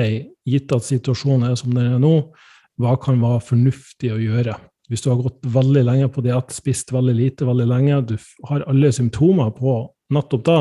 gitt 0.47 0.71
at 0.71 0.85
situasjonen 0.85 1.49
er 1.49 1.55
som 1.59 1.73
den 1.73 1.95
er 1.95 1.99
nå, 1.99 2.13
hva 2.79 2.93
kan 3.01 3.17
være 3.19 3.41
fornuftig 3.43 4.13
å 4.13 4.21
gjøre? 4.21 4.53
Hvis 4.89 5.01
du 5.01 5.09
har 5.09 5.21
gått 5.21 5.45
veldig 5.49 5.83
lenge 5.87 6.09
på 6.13 6.21
diett, 6.25 6.51
spist 6.53 6.91
veldig 6.93 7.15
lite 7.17 7.45
veldig 7.47 7.67
lenge, 7.69 8.01
du 8.13 8.17
har 8.49 8.65
alle 8.69 8.91
symptomer 8.93 9.49
på 9.55 9.77
nettopp 10.13 10.43
da, 10.45 10.59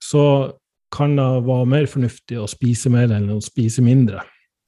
så 0.00 0.24
kan 0.94 1.16
det 1.18 1.46
være 1.46 1.66
mer 1.68 1.86
fornuftig 1.90 2.38
å 2.40 2.50
spise 2.50 2.90
mer 2.92 3.12
enn 3.12 3.30
å 3.34 3.40
spise 3.44 3.82
mindre. 3.84 4.22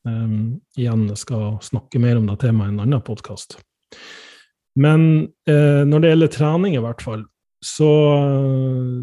Um, 0.07 0.61
igjen, 0.79 1.09
jeg 1.11 1.19
skal 1.23 1.57
snakke 1.65 1.99
mer 2.03 2.19
om 2.19 2.27
det 2.29 2.39
temaet 2.43 2.71
i 2.71 2.75
en 2.75 2.83
annen 2.85 3.03
podkast. 3.07 3.51
Men 4.79 5.01
uh, 5.49 5.83
når 5.89 6.03
det 6.03 6.11
gjelder 6.13 6.35
trening, 6.37 6.73
i 6.77 6.85
hvert 6.85 7.03
fall, 7.05 7.23
så 7.65 7.93
uh, 8.21 9.01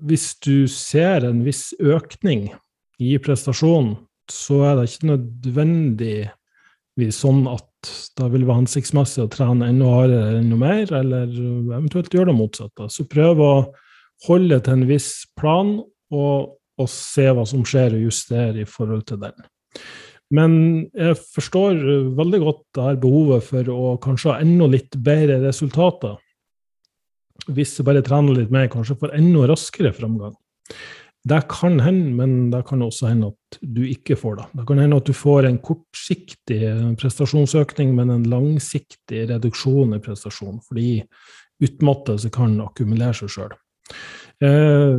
Hvis 0.00 0.40
du 0.40 0.64
ser 0.72 1.28
en 1.28 1.44
viss 1.44 1.74
økning 1.76 2.48
i 2.96 3.18
prestasjonen, 3.20 3.98
så 4.32 4.62
er 4.64 4.78
det 4.78 4.86
ikke 4.88 5.10
nødvendigvis 5.10 7.18
sånn 7.20 7.44
at 7.50 7.69
da 8.18 8.28
vil 8.28 8.42
det 8.42 8.48
være 8.48 8.62
hensiktsmessig 8.62 9.24
å 9.24 9.30
trene 9.32 9.70
enda 9.70 9.88
hardere 9.94 10.40
enda 10.40 10.58
mer, 10.60 10.90
eller 11.00 11.30
eventuelt 11.30 12.12
gjøre 12.14 12.30
det 12.30 12.36
motsatte. 12.36 12.88
Så 12.92 13.06
prøv 13.08 13.40
å 13.44 13.52
holde 14.26 14.60
til 14.60 14.76
en 14.76 14.86
viss 14.88 15.10
plan, 15.38 15.78
og, 16.10 16.56
og 16.80 16.90
se 16.92 17.26
hva 17.30 17.46
som 17.48 17.64
skjer, 17.66 17.96
og 17.96 18.06
justere 18.10 18.64
i 18.64 18.68
forhold 18.68 19.06
til 19.08 19.22
den. 19.22 19.46
Men 20.30 20.52
jeg 20.94 21.16
forstår 21.34 21.80
veldig 22.18 22.40
godt 22.44 22.62
det 22.76 22.86
her 22.86 22.98
behovet 23.02 23.46
for 23.48 23.70
å 23.74 23.94
kanskje 24.02 24.30
ha 24.30 24.42
enda 24.44 24.68
litt 24.70 24.94
bedre 24.94 25.40
resultater. 25.42 26.18
Hvis 27.50 27.78
jeg 27.78 27.86
bare 27.88 28.04
trener 28.06 28.36
litt 28.36 28.52
mer, 28.54 28.68
kanskje 28.70 28.98
får 29.00 29.16
enda 29.16 29.48
raskere 29.50 29.94
framgang. 29.96 30.36
Det 31.28 31.40
kan 31.52 31.80
hende, 31.84 32.14
men 32.16 32.50
det 32.52 32.62
kan 32.68 32.80
også 32.82 33.10
hende 33.10 33.28
at 33.34 33.58
du 33.60 33.82
ikke 33.84 34.16
får 34.16 34.38
det. 34.38 34.46
Det 34.56 34.66
kan 34.68 34.78
hende 34.80 34.96
at 34.96 35.08
du 35.08 35.12
får 35.12 35.48
en 35.48 35.58
kortsiktig 35.60 36.60
prestasjonsøkning, 37.00 37.92
men 37.96 38.12
en 38.14 38.24
langsiktig 38.30 39.26
reduksjon 39.28 39.92
i 39.98 40.00
prestasjon, 40.00 40.62
fordi 40.64 41.02
utmattelse 41.60 42.30
kan 42.32 42.56
akkumulere 42.64 43.12
seg 43.18 43.34
sjøl. 43.34 43.52
Eh, 44.40 44.96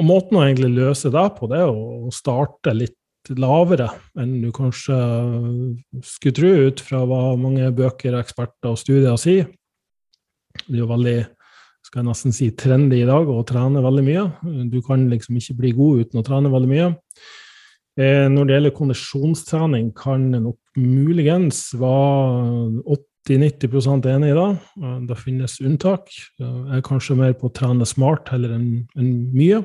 måten 0.00 0.38
å 0.38 0.46
egentlig 0.46 0.72
løse 0.78 1.12
det 1.12 1.26
på, 1.36 1.50
det 1.52 1.60
er 1.60 1.68
å 1.68 2.08
starte 2.14 2.72
litt 2.72 2.96
lavere 3.36 3.90
enn 4.16 4.38
du 4.40 4.48
kanskje 4.56 4.96
skulle 6.00 6.36
tro, 6.38 6.52
ut 6.70 6.80
fra 6.80 7.02
hva 7.04 7.22
mange 7.36 7.68
bøker, 7.76 8.16
eksperter 8.16 8.72
og 8.72 8.80
studier 8.80 9.18
sier. 9.20 9.50
Det 10.64 10.78
er 10.78 10.80
jo 10.80 10.88
veldig 10.88 11.18
skal 11.88 12.02
jeg 12.02 12.08
nesten 12.10 12.34
si 12.36 12.50
trendy 12.52 13.00
i 13.00 13.08
dag, 13.08 13.28
å 13.32 13.44
trene 13.48 13.80
veldig 13.80 14.04
mye. 14.04 14.24
Du 14.68 14.80
kan 14.84 15.06
liksom 15.08 15.38
ikke 15.40 15.56
bli 15.56 15.74
god 15.78 16.02
uten 16.04 16.20
å 16.20 16.24
trene 16.26 16.52
veldig 16.52 16.68
mye. 16.68 16.88
Eh, 17.98 18.26
når 18.30 18.46
det 18.46 18.54
gjelder 18.54 18.74
kondisjonstrening, 18.76 19.88
kan 19.96 20.26
det 20.34 20.42
nok 20.44 20.78
muligens 20.78 21.62
være 21.80 22.82
80-90% 23.28 24.10
enig 24.12 24.34
i 24.34 24.36
det. 24.36 24.50
Eh, 24.84 24.98
det 25.08 25.18
finnes 25.22 25.56
unntak. 25.64 26.12
Jeg 26.38 26.76
er 26.76 26.84
kanskje 26.84 27.16
mer 27.18 27.32
på 27.40 27.48
å 27.48 27.56
trene 27.56 27.88
smart 27.88 28.28
heller 28.34 28.52
enn 28.58 28.68
en 29.00 29.10
mye. 29.32 29.62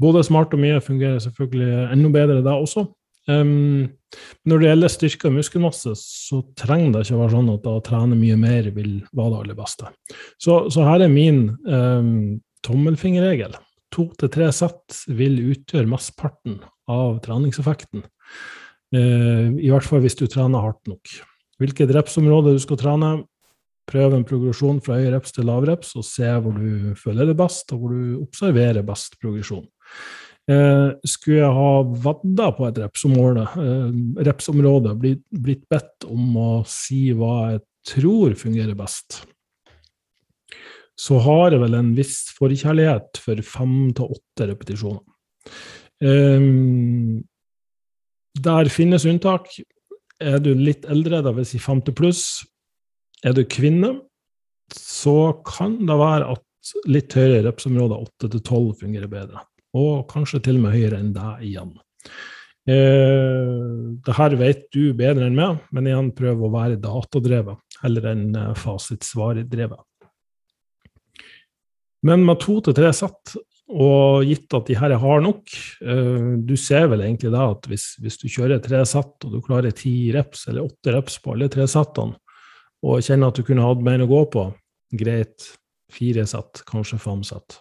Både 0.00 0.26
smart 0.26 0.56
og 0.56 0.64
mye 0.64 0.82
fungerer 0.82 1.22
selvfølgelig 1.22 1.86
enda 1.94 2.12
bedre 2.12 2.42
da 2.42 2.58
også. 2.58 2.88
Um, 3.30 3.86
når 4.48 4.60
det 4.60 4.68
gjelder 4.70 4.92
styrke 4.92 5.28
og 5.28 5.36
muskelmasse, 5.36 5.94
så 5.98 6.40
trenger 6.58 6.94
det 6.94 7.04
ikke 7.04 7.16
å 7.16 7.22
være 7.22 7.34
sånn 7.36 7.50
at 7.54 7.66
å 7.70 7.80
trene 7.86 8.18
mye 8.18 8.36
mer 8.40 8.70
vil 8.74 8.92
være 9.10 9.32
det 9.32 9.40
aller 9.42 9.58
beste. 9.58 9.90
Så, 10.40 10.60
så 10.72 10.86
her 10.86 11.04
er 11.04 11.12
min 11.12 11.42
um, 11.66 12.38
tommelfingerregel. 12.66 13.56
To 13.94 14.06
til 14.18 14.30
tre 14.32 14.50
sett 14.54 15.02
vil 15.18 15.38
utgjøre 15.52 15.90
mesteparten 15.90 16.60
av 16.90 17.18
treningseffekten. 17.24 18.06
Uh, 18.94 19.50
I 19.58 19.70
hvert 19.70 19.86
fall 19.86 20.02
hvis 20.04 20.18
du 20.18 20.26
trener 20.30 20.64
hardt 20.64 20.90
nok. 20.90 21.12
Hvilket 21.60 21.92
repsområde 21.94 22.56
du 22.56 22.62
skal 22.62 22.80
trene, 22.80 23.12
prøv 23.90 24.14
en 24.14 24.26
progresjon 24.26 24.78
fra 24.84 25.00
høy 25.00 25.10
reps 25.12 25.34
til 25.34 25.48
lav 25.50 25.66
reps, 25.68 25.92
og 25.98 26.06
se 26.06 26.28
hvor 26.42 26.56
du 26.56 26.96
føler 26.98 27.30
det 27.30 27.36
best, 27.38 27.72
og 27.74 27.82
hvor 27.82 27.94
du 27.94 28.20
observerer 28.22 28.86
best 28.86 29.18
progresjon. 29.20 29.66
Eh, 30.48 30.90
skulle 31.04 31.42
jeg 31.42 31.56
ha 31.56 31.72
vadda 32.04 32.46
på 32.56 32.66
et 32.66 32.78
eh, 32.80 32.86
repsområde 34.26 34.94
blitt, 34.98 35.22
blitt 35.30 35.66
bedt 35.70 36.06
om 36.08 36.38
å 36.40 36.52
si 36.66 37.10
hva 37.14 37.52
jeg 37.52 37.62
tror 37.90 38.34
fungerer 38.38 38.74
best, 38.78 39.20
så 41.00 41.20
har 41.24 41.54
jeg 41.54 41.62
vel 41.62 41.76
en 41.78 41.92
viss 41.96 42.30
forkjærlighet 42.36 43.20
for 43.22 43.40
fem 43.46 43.76
til 43.96 44.16
åtte 44.16 44.48
repetisjoner. 44.50 45.04
Um, 46.00 47.20
der 48.36 48.68
finnes 48.72 49.06
unntak. 49.08 49.48
Er 50.20 50.40
du 50.44 50.52
litt 50.56 50.84
eldre, 50.88 51.22
da 51.24 51.32
vil 51.36 51.48
Si 51.48 51.60
50 51.60 51.96
pluss, 51.96 52.24
er 53.24 53.32
du 53.36 53.46
kvinne, 53.48 53.94
så 54.76 55.32
kan 55.46 55.78
det 55.88 55.96
være 55.96 56.34
at 56.36 56.74
litt 56.88 57.16
høyere 57.16 57.46
repsområder, 57.48 58.04
8-12, 58.20 58.74
fungerer 58.82 59.08
bedre. 59.10 59.44
Og 59.78 60.06
kanskje 60.10 60.42
til 60.44 60.58
og 60.58 60.66
med 60.66 60.74
høyere 60.74 60.98
enn 60.98 61.12
deg 61.14 61.44
igjen. 61.46 61.74
Eh, 62.70 63.52
det 64.06 64.16
her 64.16 64.34
vet 64.40 64.66
du 64.74 64.94
bedre 64.98 65.28
enn 65.28 65.38
meg, 65.38 65.60
men 65.70 65.86
igjen 65.90 66.10
prøv 66.16 66.42
å 66.46 66.52
være 66.54 66.80
datadrevet 66.82 67.80
heller 67.84 68.10
enn 68.12 68.26
fasitsvaredrevet. 68.58 68.58
fasitsvardrevet. 68.64 69.86
Men 72.06 72.24
med 72.24 72.40
to 72.40 72.58
til 72.64 72.76
tre 72.76 72.90
sett, 72.96 73.34
og 73.70 74.24
gitt 74.26 74.50
at 74.56 74.66
de 74.66 74.74
her 74.74 74.96
har 74.98 75.20
nok 75.22 75.52
eh, 75.84 76.30
Du 76.42 76.56
ser 76.58 76.88
vel 76.90 77.04
egentlig 77.04 77.30
da 77.30 77.44
at 77.52 77.68
hvis, 77.70 77.92
hvis, 78.02 78.16
du 78.18 78.26
kjører 78.26 78.58
tre 78.64 78.80
sett, 78.88 79.14
og 79.26 79.36
du 79.36 79.38
klarer 79.44 79.74
ti 79.76 80.10
reps 80.14 80.48
eller 80.50 80.66
åtte 80.66 80.94
reps 80.96 81.20
på 81.22 81.36
alle 81.36 81.50
tre 81.52 81.68
settene, 81.70 82.16
og 82.82 83.04
kjenner 83.04 83.30
at 83.30 83.38
du 83.38 83.44
kunne 83.46 83.66
hatt 83.66 83.84
mer 83.84 84.02
å 84.02 84.08
gå 84.10 84.24
på, 84.32 84.46
greit, 84.98 85.50
fire 85.92 86.24
sett, 86.26 86.64
kanskje 86.66 86.98
fem 87.02 87.22
sett. 87.26 87.60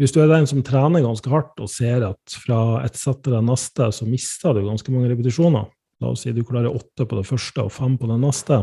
Hvis 0.00 0.14
du 0.16 0.22
er 0.22 0.30
den 0.30 0.46
som 0.48 0.62
trener 0.64 1.04
ganske 1.04 1.28
hardt 1.28 1.60
og 1.60 1.68
ser 1.68 2.06
at 2.06 2.36
fra 2.40 2.80
et 2.86 2.96
sett 2.96 3.18
til 3.20 3.34
det 3.36 3.42
neste, 3.44 3.90
så 3.92 4.06
mister 4.08 4.56
du 4.56 4.62
ganske 4.64 4.94
mange 4.94 5.10
repetisjoner. 5.12 5.66
La 6.00 6.12
oss 6.14 6.24
si 6.24 6.32
du 6.32 6.40
klarer 6.48 6.72
åtte 6.72 7.04
på 7.04 7.18
det 7.18 7.26
første 7.28 7.66
og 7.66 7.74
fem 7.74 7.98
på 8.00 8.08
det 8.08 8.16
neste. 8.22 8.62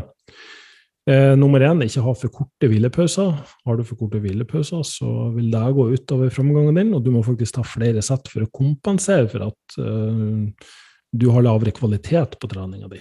Eh, 1.08 1.36
nummer 1.38 1.62
én, 1.62 1.84
ikke 1.86 2.02
ha 2.04 2.14
for 2.18 2.34
korte 2.34 2.68
hvilepauser. 2.68 3.30
Har 3.64 3.78
du 3.78 3.84
for 3.86 4.00
korte 4.00 4.18
hvilepauser, 4.24 4.82
så 4.84 5.12
vil 5.36 5.46
det 5.52 5.62
gå 5.78 5.86
utover 5.94 6.34
framgangen 6.34 6.82
din, 6.82 6.90
og 6.98 7.06
du 7.06 7.12
må 7.14 7.22
faktisk 7.24 7.60
ta 7.60 7.64
flere 7.64 8.02
sett 8.02 8.26
for 8.28 8.42
å 8.44 8.50
kompensere 8.58 9.30
for 9.30 9.46
at 9.46 9.78
eh, 9.78 10.74
du 11.22 11.30
har 11.32 11.46
lavere 11.46 11.72
kvalitet 11.76 12.34
på 12.42 12.50
treninga 12.50 12.90
di. 12.90 13.00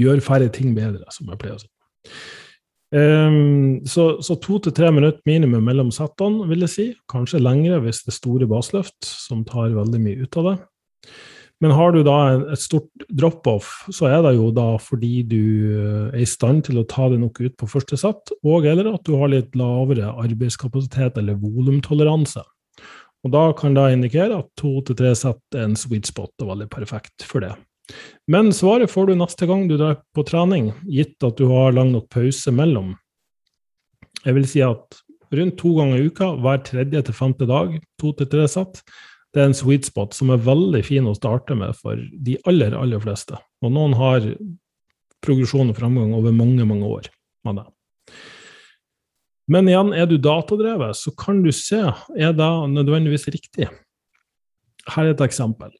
Gjør 0.00 0.24
færre 0.24 0.48
ting 0.48 0.72
bedre, 0.74 1.04
som 1.12 1.28
jeg 1.28 1.44
pleier 1.44 1.60
å 1.60 1.62
si. 1.62 1.70
Um, 2.96 3.82
så, 3.84 4.22
så, 4.24 4.38
to 4.40 4.56
til 4.62 4.72
tre 4.72 4.88
minutter 4.94 5.20
minimum 5.28 5.66
mellom 5.68 5.90
settene, 5.92 6.46
vil 6.48 6.64
jeg 6.64 6.72
si. 6.72 6.86
Kanskje 7.12 7.42
lengre 7.42 7.82
hvis 7.84 8.00
det 8.06 8.14
er 8.14 8.16
store 8.16 8.48
baseløft, 8.48 9.04
som 9.04 9.42
tar 9.44 9.74
veldig 9.76 10.00
mye 10.00 10.24
ut 10.24 10.38
av 10.40 10.48
det. 10.48 10.56
Men 11.64 11.72
har 11.72 11.92
du 11.92 12.02
da 12.04 12.16
et 12.52 12.60
stort 12.60 13.06
drop-off, 13.08 13.86
så 13.92 14.10
er 14.10 14.18
det 14.26 14.34
jo 14.36 14.50
da 14.52 14.74
fordi 14.80 15.22
du 15.24 15.44
eh, 15.72 16.02
er 16.10 16.24
i 16.24 16.28
stand 16.28 16.66
til 16.66 16.82
å 16.82 16.88
ta 16.88 17.08
det 17.08 17.20
nok 17.22 17.40
ut 17.40 17.54
på 17.56 17.68
første 17.70 17.96
sett, 18.00 18.32
og 18.44 18.68
eller 18.68 18.90
at 18.92 19.04
du 19.08 19.14
har 19.16 19.32
litt 19.32 19.56
lavere 19.56 20.12
arbeidskapasitet 20.12 21.16
eller 21.20 21.40
volumtoleranse. 21.40 22.44
Og 23.24 23.32
da 23.32 23.46
kan 23.56 23.76
det 23.76 23.88
indikere 23.94 24.42
at 24.42 24.52
to 24.60 24.78
til 24.86 25.00
tre 25.00 25.14
sett 25.16 25.56
er 25.56 25.64
en 25.70 25.80
sweet 25.80 26.08
spot 26.12 26.44
og 26.44 26.52
veldig 26.52 26.68
perfekt 26.72 27.24
for 27.24 27.44
det. 27.44 27.54
Men 28.26 28.50
svaret 28.54 28.90
får 28.90 29.10
du 29.10 29.18
neste 29.18 29.46
gang 29.46 29.66
du 29.68 29.76
drar 29.78 30.00
på 30.16 30.24
trening, 30.26 30.72
gitt 30.90 31.22
at 31.26 31.38
du 31.38 31.46
har 31.50 31.74
lang 31.76 31.92
nok 31.94 32.08
pause 32.10 32.52
mellom. 32.54 32.94
Jeg 34.24 34.34
vil 34.34 34.48
si 34.50 34.62
at 34.66 35.02
rundt 35.36 35.58
to 35.60 35.74
ganger 35.76 36.00
i 36.00 36.08
uka, 36.10 36.32
hver 36.42 36.62
tredje 36.66 37.02
til 37.06 37.16
femte 37.16 37.46
dag, 37.48 37.76
to 38.00 38.12
til 38.18 38.30
tre 38.30 38.46
sett, 38.50 38.82
det 39.34 39.42
er 39.42 39.50
en 39.50 39.58
sweet 39.58 39.86
spot 39.86 40.16
som 40.16 40.30
er 40.32 40.42
veldig 40.42 40.80
fin 40.86 41.06
å 41.06 41.14
starte 41.16 41.54
med 41.58 41.76
for 41.78 41.98
de 41.98 42.38
aller, 42.48 42.74
aller 42.74 43.02
fleste. 43.02 43.38
Og 43.62 43.74
noen 43.74 43.94
har 43.98 44.24
progresjon 45.24 45.70
og 45.72 45.78
framgang 45.78 46.14
over 46.16 46.34
mange, 46.34 46.64
mange 46.66 46.88
år 46.88 47.10
med 47.46 47.60
det. 47.60 47.66
Men 49.52 49.68
igjen, 49.70 49.92
er 49.94 50.08
du 50.10 50.16
datadrevet, 50.18 50.96
så 50.98 51.12
kan 51.14 51.42
du 51.44 51.52
se 51.54 51.78
er 51.84 52.32
det 52.34 52.52
nødvendigvis 52.72 53.28
riktig. 53.30 53.68
Her 54.86 55.04
er 55.04 55.12
et 55.14 55.22
eksempel. 55.22 55.70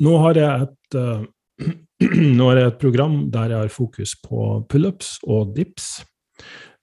Nå 0.00 0.16
har 0.22 0.38
jeg 0.40 0.66
et, 0.66 0.96
uh, 0.96 1.68
nå 2.38 2.48
har 2.48 2.60
jeg 2.62 2.70
et 2.70 2.80
program 2.80 3.20
der 3.32 3.52
jeg 3.52 3.66
har 3.66 3.74
fokus 3.74 4.14
på 4.24 4.62
pullups 4.70 5.18
og 5.28 5.52
dips. 5.56 6.00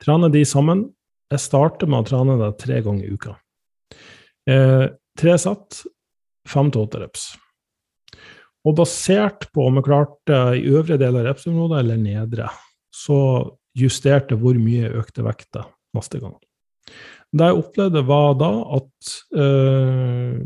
Trene 0.03 0.30
de 0.34 0.43
sammen. 0.45 0.86
Jeg 1.32 1.43
starter 1.43 1.89
med 1.89 2.06
å 2.06 2.08
trene 2.08 2.38
det 2.39 2.53
tre 2.62 2.80
ganger 2.86 3.03
i 3.03 3.15
uka. 3.17 3.34
Eh, 4.47 4.86
tre 5.19 5.34
satt, 5.41 5.82
fem 6.47 6.69
til 6.71 6.86
åtte 6.86 7.01
reps. 7.01 7.25
Og 8.67 8.77
basert 8.77 9.49
på 9.51 9.65
om 9.67 9.80
jeg 9.80 9.88
klarte 9.89 10.39
i 10.56 10.63
øvre 10.71 10.99
del 10.99 11.17
av 11.19 11.27
repsområdet 11.27 11.82
eller 11.82 11.99
nedre, 11.99 12.47
så 12.93 13.19
justerte 13.77 14.38
hvor 14.39 14.56
mye 14.60 14.93
økte 15.01 15.25
vekta 15.25 15.65
neste 15.97 16.21
gang. 16.23 16.38
Det 17.36 17.49
jeg 17.49 17.60
opplevde, 17.60 18.06
var 18.08 18.38
da 18.39 18.51
at 18.77 19.12
øh, 19.36 20.39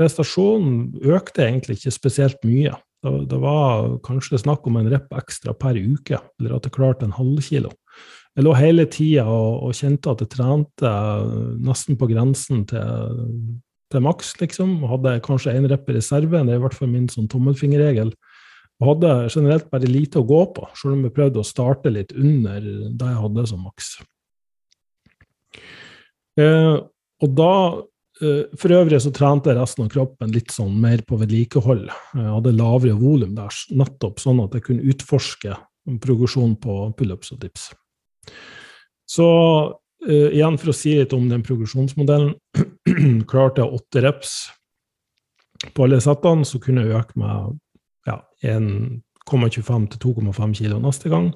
prestasjonen 0.00 1.12
økte 1.12 1.44
egentlig 1.44 1.78
ikke 1.78 1.92
spesielt 1.94 2.40
mye. 2.46 2.72
Det, 3.04 3.12
det, 3.30 3.38
var 3.40 3.96
kanskje 4.04 4.40
snakk 4.42 4.66
om 4.68 4.78
en 4.80 4.90
rep 4.92 5.12
ekstra 5.16 5.54
per 5.56 5.78
uke, 5.78 6.20
eller 6.40 6.56
at 6.56 6.68
jeg 6.68 6.76
klarte 6.76 7.06
en 7.06 7.16
halv 7.16 7.40
kilo. 7.44 7.72
Jeg 8.36 8.46
lå 8.46 8.54
hele 8.56 8.86
tida 8.88 9.24
og, 9.28 9.64
og, 9.66 9.74
kjente 9.76 10.12
at 10.12 10.22
jeg 10.24 10.32
trente 10.36 10.92
nesten 11.64 11.98
på 12.00 12.08
grensen 12.12 12.62
til, 12.70 13.24
til 13.90 14.04
maks, 14.04 14.34
liksom. 14.40 14.78
Hadde 14.88 15.18
kanskje 15.24 15.56
én 15.56 15.68
rep 15.70 15.88
i 15.90 15.96
reserve, 15.98 16.44
det 16.44 16.54
er 16.54 16.60
i 16.60 16.64
hvert 16.64 16.76
fall 16.76 16.92
min 16.92 17.08
sånn 17.10 17.28
tommelfingerregel. 17.30 18.12
Og 18.80 18.94
hadde 18.94 19.12
generelt 19.34 19.68
bare 19.72 19.90
lite 19.90 20.22
å 20.22 20.28
gå 20.28 20.44
på, 20.56 20.68
selv 20.78 20.96
om 20.96 21.04
jeg 21.04 21.16
prøvde 21.16 21.42
å 21.42 21.48
starte 21.48 21.92
litt 21.92 22.14
under 22.16 22.60
det 22.64 23.10
jeg 23.10 23.22
hadde 23.26 23.46
som 23.50 23.66
maks. 23.66 23.90
Eh, 26.40 26.76
og 27.20 27.34
da 27.36 27.52
for 28.20 28.74
øvrig 28.76 29.00
så 29.00 29.12
trente 29.16 29.50
jeg 29.50 29.56
resten 29.56 29.86
av 29.86 29.90
kroppen 29.92 30.32
litt 30.34 30.52
sånn 30.52 30.74
mer 30.82 31.00
på 31.08 31.16
vedlikehold. 31.20 31.86
Jeg 32.16 32.32
hadde 32.34 32.56
lavere 32.56 32.96
volum 33.00 33.32
der, 33.38 33.54
nettopp 33.72 34.20
sånn 34.20 34.42
at 34.44 34.56
jeg 34.56 34.66
kunne 34.66 34.88
utforske 34.92 35.56
progresjon 36.04 36.54
på 36.60 36.76
pullups 36.98 37.32
og 37.34 37.40
dips. 37.42 37.70
Så 39.10 39.26
uh, 39.26 40.28
igjen 40.30 40.58
for 40.60 40.72
å 40.72 40.76
si 40.76 40.94
litt 40.98 41.14
om 41.16 41.28
den 41.30 41.44
progresjonsmodellen. 41.46 42.34
Klarte 43.30 43.64
jeg 43.64 43.80
åtte 43.80 44.04
reps 44.04 44.36
på 45.74 45.86
alle 45.86 46.00
settene, 46.02 46.46
så 46.46 46.60
kunne 46.62 46.84
jeg 46.84 47.00
øke 47.00 47.20
med 47.20 47.58
ja, 48.08 48.20
1,25 48.46 49.90
til 49.94 50.04
2,5 50.06 50.54
kilo 50.62 50.78
neste 50.82 51.12
gang. 51.12 51.34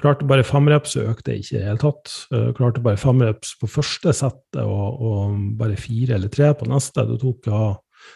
Klarte 0.00 0.24
bare 0.24 0.44
fem 0.46 0.70
reps, 0.72 0.94
så 0.94 1.04
økte 1.10 1.34
jeg 1.34 1.42
ikke 1.42 1.54
i 1.54 1.58
det 1.58 1.66
hele 1.66 1.80
tatt. 1.82 2.12
Uh, 2.32 2.50
klarte 2.56 2.82
bare 2.84 3.00
fem 3.00 3.20
reps 3.20 3.52
på 3.60 3.68
første 3.68 4.14
settet 4.16 4.62
og, 4.64 5.02
og, 5.04 5.34
bare 5.58 5.76
fire 5.76 6.16
eller 6.16 6.32
tre 6.32 6.52
på 6.56 6.68
neste. 6.70 7.04
Da 7.08 7.18
tok 7.20 7.48
jeg 7.48 7.56
av 7.56 7.74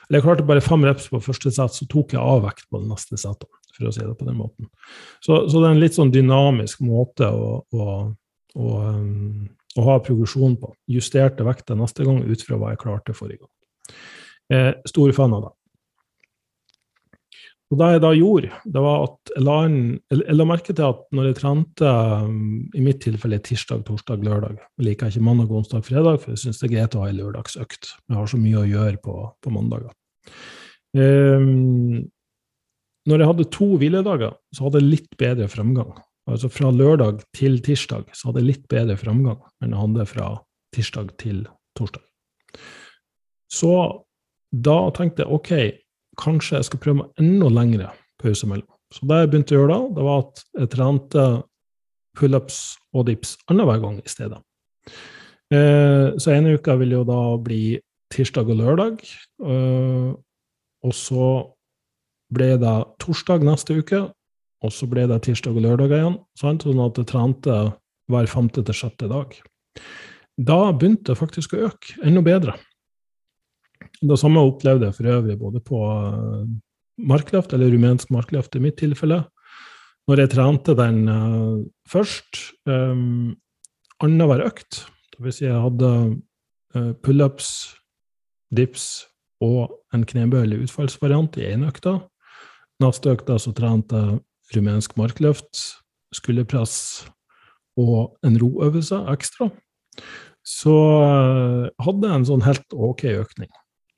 Eller 0.09 0.19
jeg 0.19 0.25
klarte 0.25 0.47
bare 0.49 0.65
fem 0.65 0.87
reps 0.89 1.11
på 1.13 1.21
første 1.23 1.53
sett, 1.55 1.75
så 1.77 1.85
tok 1.87 2.17
jeg 2.17 2.23
av 2.23 2.41
vekt 2.43 2.65
på 2.71 2.81
det 2.81 2.89
neste 2.91 3.19
settet, 3.21 3.47
for 3.77 3.87
å 3.87 3.93
si 3.95 4.03
det 4.03 4.17
på 4.19 4.27
den 4.27 4.39
måten. 4.41 4.67
Så, 5.23 5.45
så 5.47 5.61
det 5.61 5.69
er 5.69 5.77
en 5.77 5.83
litt 5.85 5.95
sånn 5.95 6.11
dynamisk 6.11 6.81
måte 6.83 7.29
å, 7.31 7.61
å, 7.71 7.99
å, 8.57 8.73
um, 8.83 9.45
å 9.79 9.85
ha 9.87 10.01
progresjon 10.03 10.57
på. 10.59 10.73
Justerte 10.91 11.47
vekta 11.47 11.77
neste 11.79 12.09
gang 12.09 12.19
ut 12.25 12.43
fra 12.43 12.59
hva 12.59 12.73
jeg 12.73 12.83
klarte 12.83 13.15
forrige 13.15 13.45
gang. 13.45 13.53
Eh, 14.57 14.73
stor 14.91 15.13
fan 15.13 15.39
av 15.39 15.47
det. 15.47 15.56
Og 17.67 17.79
det 17.81 17.87
jeg 17.97 18.03
da 18.05 18.11
gjorde, 18.15 18.59
det 18.71 18.83
var 18.83 19.05
at 19.09 19.31
jeg 19.33 19.43
la, 19.43 19.55
en, 19.67 19.79
jeg 20.15 20.37
la 20.37 20.45
merke 20.47 20.71
til 20.71 20.87
at 20.87 21.01
når 21.17 21.25
jeg 21.27 21.39
trente, 21.41 21.95
um, 22.23 22.67
i 22.79 22.83
mitt 22.85 23.01
tilfelle 23.03 23.41
tirsdag, 23.43 23.83
torsdag, 23.89 24.23
lørdag 24.23 24.61
Jeg 24.61 24.87
liker 24.87 25.11
ikke 25.11 25.25
mandag, 25.27 25.51
onsdag, 25.51 25.83
fredag, 25.87 26.21
for 26.23 26.35
jeg 26.35 26.45
syns 26.45 26.61
det 26.63 26.69
er 26.69 26.75
greit 26.77 26.95
å 26.95 27.03
ha 27.03 27.09
ei 27.11 27.17
lørdagsøkt. 27.19 27.91
Jeg 28.07 28.19
har 28.21 28.31
så 28.31 28.39
mye 28.39 28.61
å 28.61 28.69
gjøre 28.71 29.01
på, 29.03 29.17
på 29.43 29.55
mandager. 29.55 29.91
Um, 30.95 32.07
når 33.07 33.23
jeg 33.23 33.31
hadde 33.33 33.49
to 33.55 33.69
hviledager, 33.83 34.37
så 34.55 34.67
hadde 34.67 34.83
jeg 34.83 34.93
litt 34.93 35.19
bedre 35.19 35.49
fremgang. 35.51 35.91
Altså 36.31 36.51
fra 36.51 36.71
lørdag 36.75 37.23
til 37.35 37.61
tirsdag 37.63 38.09
så 38.15 38.29
hadde 38.29 38.43
jeg 38.43 38.51
litt 38.53 38.65
bedre 38.71 38.97
fremgang 38.99 39.39
enn 39.63 39.75
jeg 39.75 39.83
hadde 39.83 40.07
fra 40.11 40.31
tirsdag 40.75 41.13
til 41.23 41.45
torsdag. 41.79 42.03
Så 43.51 43.73
da 44.51 44.79
tenkte 44.95 45.23
jeg 45.23 45.35
OK, 45.35 45.53
kanskje 46.21 46.61
jeg 46.61 46.69
skal 46.71 46.83
prøve 46.83 47.03
meg 47.03 47.23
enda 47.23 47.51
lengre 47.53 47.91
pause 48.23 48.49
mellom. 48.49 48.69
Så 48.95 49.07
det 49.09 49.19
jeg 49.21 49.31
begynte 49.33 49.55
å 49.55 49.61
gjøre 49.61 49.73
da, 49.75 49.81
det 49.97 50.07
var 50.07 50.23
at 50.23 50.43
jeg 50.61 50.73
trente 50.73 51.25
pullups 52.17 52.61
og 52.97 53.09
dips 53.11 53.35
annenhver 53.51 53.83
gang 53.83 53.99
i 54.01 54.11
stedet. 54.11 54.39
Eh, 55.53 56.15
så 56.19 56.33
ene 56.33 56.57
uka 56.57 56.77
vil 56.81 56.95
jo 56.97 57.03
da 57.07 57.21
bli 57.43 57.77
tirsdag 58.15 58.51
og 58.51 58.61
lørdag. 58.61 59.03
Eh, 59.45 60.13
og 60.87 60.95
så 60.95 61.31
ble 62.33 62.55
det 62.63 62.77
torsdag 63.03 63.45
neste 63.47 63.77
uke, 63.79 64.01
og 64.65 64.73
så 64.73 64.89
ble 64.91 65.07
det 65.11 65.21
tirsdag 65.27 65.59
og 65.59 65.67
lørdag 65.67 65.95
igjen. 65.99 66.17
Sant? 66.39 66.67
Sånn 66.67 66.83
at 66.83 66.99
jeg 66.99 67.11
trente 67.11 67.59
hver 68.11 68.31
femte 68.31 68.63
til 68.67 68.77
sjette 68.77 69.11
dag. 69.11 69.35
Da 70.37 70.59
begynte 70.73 71.13
det 71.13 71.21
faktisk 71.21 71.55
å 71.57 71.67
øke 71.71 71.99
enda 72.07 72.23
bedre. 72.25 72.57
Det 74.03 74.19
samme 74.21 74.43
opplevde 74.45 74.89
jeg 74.89 74.97
for 74.99 75.09
øvrig 75.15 75.39
både 75.41 75.63
på 75.65 75.81
eh, 75.93 76.45
markløft, 76.99 77.53
eller 77.53 77.73
rumensk 77.73 78.13
markløft 78.15 78.57
i 78.57 78.63
mitt 78.63 78.79
tilfelle. 78.81 79.25
Når 80.07 80.23
jeg 80.23 80.31
trente 80.37 80.75
den 80.79 81.09
uh, 81.11 81.65
først, 81.91 82.39
um, 82.71 83.35
annenhver 83.99 84.45
økt, 84.47 84.85
dvs. 85.17 85.41
Si 85.41 85.45
jeg 85.49 85.59
hadde 85.59 85.89
uh, 86.77 86.93
pullups, 87.03 87.49
dips, 88.55 89.09
og 89.43 89.75
en 89.93 90.07
knebøyelig 90.07 90.63
utfallsvariant 90.67 91.37
i 91.41 91.49
én 91.51 91.67
økta. 91.67 91.99
Neste 92.81 93.17
økta 93.17 93.37
så 93.43 93.53
trente 93.57 93.99
jeg 93.99 94.23
rumensk 94.57 94.95
markløft, 94.97 95.59
skulderpress 96.15 97.07
og 97.77 98.17
en 98.25 98.39
roøvelse 98.41 99.03
ekstra. 99.13 99.51
Så 100.47 100.73
jeg 100.73 101.73
hadde 101.83 102.13
en 102.15 102.27
sånn 102.29 102.45
helt 102.47 102.77
ok 102.77 103.09
økning. 103.17 103.51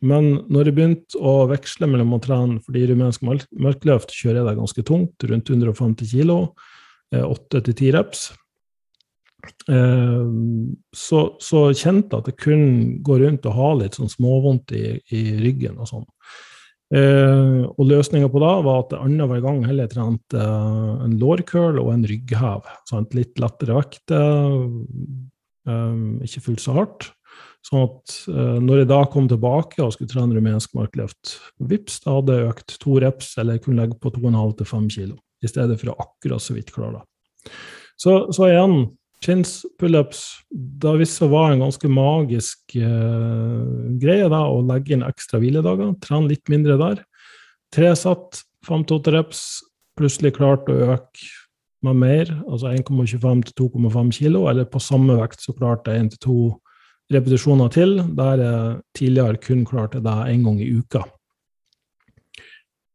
Men 0.07 0.45
når 0.47 0.69
jeg 0.71 0.77
begynte 0.77 1.19
å 1.19 1.49
veksle 1.51 1.89
mellom 1.91 2.13
å 2.15 2.21
trene 2.23 2.61
fordi 2.63 2.85
rumensk 2.93 3.25
markløft 3.25 4.13
kjører 4.15 4.43
jeg 4.43 4.49
det 4.51 4.59
ganske 4.61 4.85
tungt, 4.87 5.27
rundt 5.31 5.51
150 5.51 6.13
kg, 6.13 6.37
8-10 7.19 7.97
reps, 7.97 8.29
Eh, 9.69 10.27
så, 10.97 11.23
så, 11.43 11.65
kjente 11.77 12.17
jeg 12.17 12.23
at 12.23 12.31
jeg 12.33 12.39
kunne 12.43 12.99
gå 13.07 13.19
rundt 13.23 13.47
og 13.49 13.59
ha 13.59 13.73
litt 13.79 13.99
sånn 13.99 14.11
småvondt 14.11 14.75
i, 14.77 14.99
i 15.15 15.23
ryggen 15.43 15.79
og 15.79 15.91
sånn. 15.91 16.07
Eh, 16.89 17.63
og 17.69 17.85
løsninga 17.85 18.31
på 18.33 18.41
det 18.41 18.55
var 18.65 18.81
at 18.81 18.97
annenhver 18.97 19.43
gang 19.45 19.61
heller 19.69 19.91
trente 19.93 20.41
eh, 20.41 21.05
en 21.05 21.19
lårkøl 21.21 21.81
og 21.83 21.93
en 21.95 22.07
rygghev. 22.09 22.67
Sant? 22.91 23.15
Litt 23.19 23.39
lettere 23.43 23.79
vekter, 23.79 24.67
ikke 26.25 26.41
fullt 26.41 26.63
så 26.65 26.75
hardt. 26.79 27.11
Sånn 27.67 27.85
at 27.85 28.15
eh, 28.31 28.59
når 28.65 28.83
jeg 28.83 28.91
da 28.93 29.01
kom 29.13 29.27
tilbake 29.31 29.83
og 29.85 29.93
skulle 29.95 30.11
trene 30.13 30.37
rumensk 30.37 30.77
markløft, 30.79 31.35
vips, 31.71 31.99
da 32.05 32.19
hadde 32.19 32.37
jeg 32.37 32.53
økt 32.53 32.77
to 32.83 33.01
reps, 33.03 33.33
eller 33.41 33.59
jeg 33.59 33.67
kunne 33.67 33.83
legge 33.83 33.99
på 34.01 34.13
2,5 34.15 34.55
til 34.61 34.71
5 34.71 34.87
kg, 34.95 35.19
i 35.19 35.51
stedet 35.51 35.81
for 35.81 35.93
å 35.93 35.99
akkurat 36.07 36.45
så 36.45 36.57
vidt 36.57 36.73
klare 36.75 37.01
det. 37.01 37.53
Så, 37.99 38.15
så 38.35 38.47
igjen, 38.49 38.81
Chins, 39.19 39.65
pullups 39.81 40.21
Det 40.51 40.87
har 40.87 41.01
vist 41.01 41.17
seg 41.19 41.27
å 41.27 41.33
være 41.33 41.57
en 41.57 41.65
ganske 41.65 41.89
magisk 41.91 42.77
uh, 42.79 43.89
greie 43.99 44.29
da, 44.31 44.45
å 44.47 44.61
legge 44.63 44.95
inn 44.95 45.03
ekstra 45.03 45.41
hviledager. 45.43 45.97
Trene 46.05 46.31
litt 46.31 46.47
mindre 46.53 46.77
der. 46.79 47.03
Tre 47.75 47.91
satt, 47.99 48.45
fem 48.67 48.85
til 48.87 49.01
åtte 49.01 49.17
reps. 49.17 49.43
Plutselig 49.99 50.37
klart 50.37 50.71
å 50.71 50.79
øke 50.95 51.27
med 51.87 51.99
mer, 51.99 52.31
altså 52.47 52.71
1,25 52.71 53.43
til 53.49 53.67
2,5 53.67 54.15
kilo, 54.15 54.47
eller 54.51 54.67
på 54.71 54.81
samme 54.83 55.19
vekt 55.19 55.43
så 55.45 55.55
klarte 55.55 55.95
jeg 55.95 56.07
1 56.07 56.15
til 56.15 56.23
2 56.25 56.39
repetisjoner 57.13 57.71
til, 57.73 58.01
der 58.17 58.43
jeg 58.43 58.81
tidligere 58.97 59.41
kun 59.45 59.65
klarte 59.69 60.03
det 60.05 60.17
én 60.33 60.45
gang 60.45 60.61
i 60.61 60.73
uka. 60.77 61.05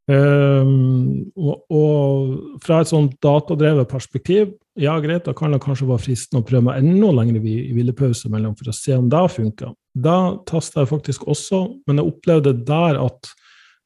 Um, 0.04 1.32
og, 1.40 1.62
og, 1.72 2.58
fra 2.64 2.82
et 2.84 2.90
sånt 2.92 3.14
datadrevet 3.24 3.88
perspektiv, 3.88 4.50
ja 4.76 4.98
greit, 5.00 5.24
da 5.24 5.32
kan 5.38 5.54
det 5.56 5.62
kanskje 5.64 5.88
være 5.88 6.04
fristende 6.04 6.42
å 6.42 6.48
prøve 6.48 6.66
meg 6.68 6.82
enda 6.82 7.14
lengre 7.16 7.40
hvilepause 7.40 8.32
mellom 8.34 8.58
for 8.60 8.68
å 8.68 8.76
se 8.76 8.98
om 8.98 9.08
det 9.12 9.24
funka. 9.32 9.72
Da 9.96 10.18
tasta 10.50 10.84
jeg 10.84 10.92
faktisk 10.92 11.24
også, 11.30 11.64
men 11.88 12.02
jeg 12.02 12.12
opplevde 12.12 12.56
der 12.68 13.00
at 13.00 13.32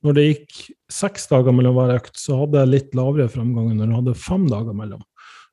når 0.05 0.17
det 0.17 0.25
gikk 0.25 0.59
seks 0.93 1.29
dager 1.29 1.53
mellom 1.53 1.77
hver 1.77 1.97
økt, 1.99 2.17
så 2.17 2.41
hadde 2.41 2.63
jeg 2.63 2.73
litt 2.73 2.97
lavere 2.97 3.29
framgang 3.29 3.69
enn 3.71 3.81
når 3.83 3.91
jeg 3.91 3.99
hadde 4.01 4.19
fem 4.25 4.49
dager 4.49 4.77
mellom. 4.77 5.03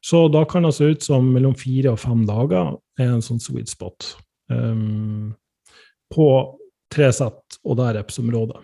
Så 0.05 0.27
da 0.33 0.45
kan 0.49 0.65
det 0.65 0.75
se 0.77 0.89
ut 0.93 1.05
som 1.05 1.29
mellom 1.33 1.57
fire 1.57 1.93
og 1.93 2.01
fem 2.01 2.25
dager 2.29 2.77
er 3.01 3.11
en 3.11 3.25
sånn 3.25 3.43
sweet 3.43 3.73
spot 3.73 4.15
um, 4.53 5.33
på 6.13 6.29
tre 6.93 7.09
sett 7.15 7.59
og 7.65 7.77
der 7.81 7.89
er 7.93 7.99
repsområdet. 8.03 8.61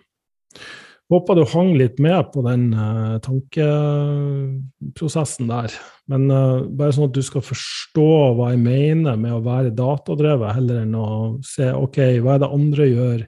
Håper 1.11 1.35
du 1.35 1.43
hang 1.51 1.73
litt 1.75 1.97
med 1.99 2.29
på 2.31 2.39
den 2.47 2.69
uh, 2.71 3.19
tankeprosessen 3.25 5.49
der. 5.51 5.75
Men 6.11 6.31
uh, 6.31 6.63
bare 6.71 6.93
sånn 6.95 7.09
at 7.09 7.17
du 7.17 7.23
skal 7.27 7.43
forstå 7.43 8.35
hva 8.39 8.53
jeg 8.53 8.61
mener 8.63 9.17
med 9.19 9.35
å 9.35 9.43
være 9.43 9.75
datadrevet, 9.75 10.55
heller 10.55 10.85
enn 10.85 10.95
å 10.95 11.43
se 11.43 11.67
ok, 11.75 12.23
hva 12.23 12.37
er 12.37 12.41
det 12.45 12.55
andre 12.55 12.87
gjør, 12.87 13.27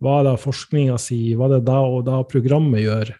hva 0.00 0.20
er 0.20 0.24
det 0.30 0.44
forskninga 0.46 0.96
sier, 1.02 1.36
hva 1.36 1.44
er 1.50 1.54
det 1.58 1.66
da 1.68 1.80
og 1.84 2.06
da 2.08 2.24
programmet 2.30 2.80
gjør. 2.86 3.12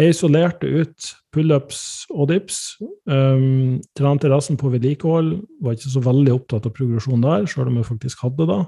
Jeg 0.00 0.14
isolerte 0.14 0.64
ut 0.64 1.08
pullups 1.34 1.80
og 2.14 2.30
dips. 2.30 2.60
Um, 3.04 3.80
trente 3.98 4.30
resten 4.32 4.56
på 4.60 4.70
vedlikehold. 4.72 5.34
Var 5.60 5.76
ikke 5.76 5.92
så 5.92 6.00
veldig 6.04 6.36
opptatt 6.38 6.68
av 6.68 6.72
progresjon 6.76 7.24
der, 7.24 7.44
sjøl 7.50 7.68
om 7.68 7.76
jeg 7.80 7.88
faktisk 7.90 8.22
hadde 8.24 8.46
det. 8.48 8.60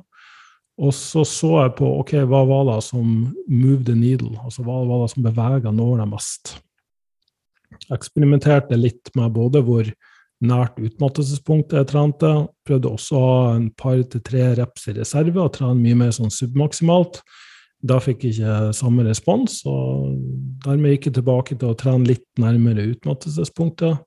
Og 0.83 0.93
så 0.97 1.25
så 1.29 1.55
jeg 1.63 1.75
på 1.79 1.89
ok, 2.01 2.15
hva 2.29 2.43
var 2.49 2.67
det 2.69 2.79
som 2.85 3.07
moved 3.49 3.87
the 3.89 3.97
needle, 3.97 4.35
altså 4.41 4.65
hva 4.67 4.81
var 4.89 5.05
det 5.05 5.13
som 5.13 5.25
bevega 5.25 5.73
nåla 5.73 6.07
mest. 6.09 6.57
Eksperimenterte 7.93 8.77
litt 8.77 9.13
med 9.17 9.33
både 9.37 9.63
hvor 9.65 9.89
nært 10.43 10.81
utmattelsespunktet 10.83 11.79
jeg 11.79 11.91
trente. 11.93 12.33
Prøvde 12.67 12.93
også 12.93 13.17
å 13.17 13.25
ha 13.25 13.55
en 13.57 13.71
par 13.79 14.01
til 14.11 14.25
tre 14.27 14.51
reps 14.59 14.89
i 14.91 14.97
reserve 14.99 15.41
og 15.41 15.55
trene 15.57 15.81
mye 15.81 16.01
mer 16.05 16.13
sånn 16.17 16.33
submaksimalt. 16.35 17.23
Da 17.83 17.99
fikk 17.99 18.25
jeg 18.25 18.37
ikke 18.37 18.73
samme 18.79 19.03
respons, 19.07 19.61
og 19.67 20.15
dermed 20.63 20.95
gikk 20.95 21.09
jeg 21.11 21.17
tilbake 21.19 21.57
til 21.59 21.73
å 21.73 21.79
trene 21.79 22.07
litt 22.07 22.29
nærmere 22.39 22.85
utmattelsespunktet. 22.93 23.99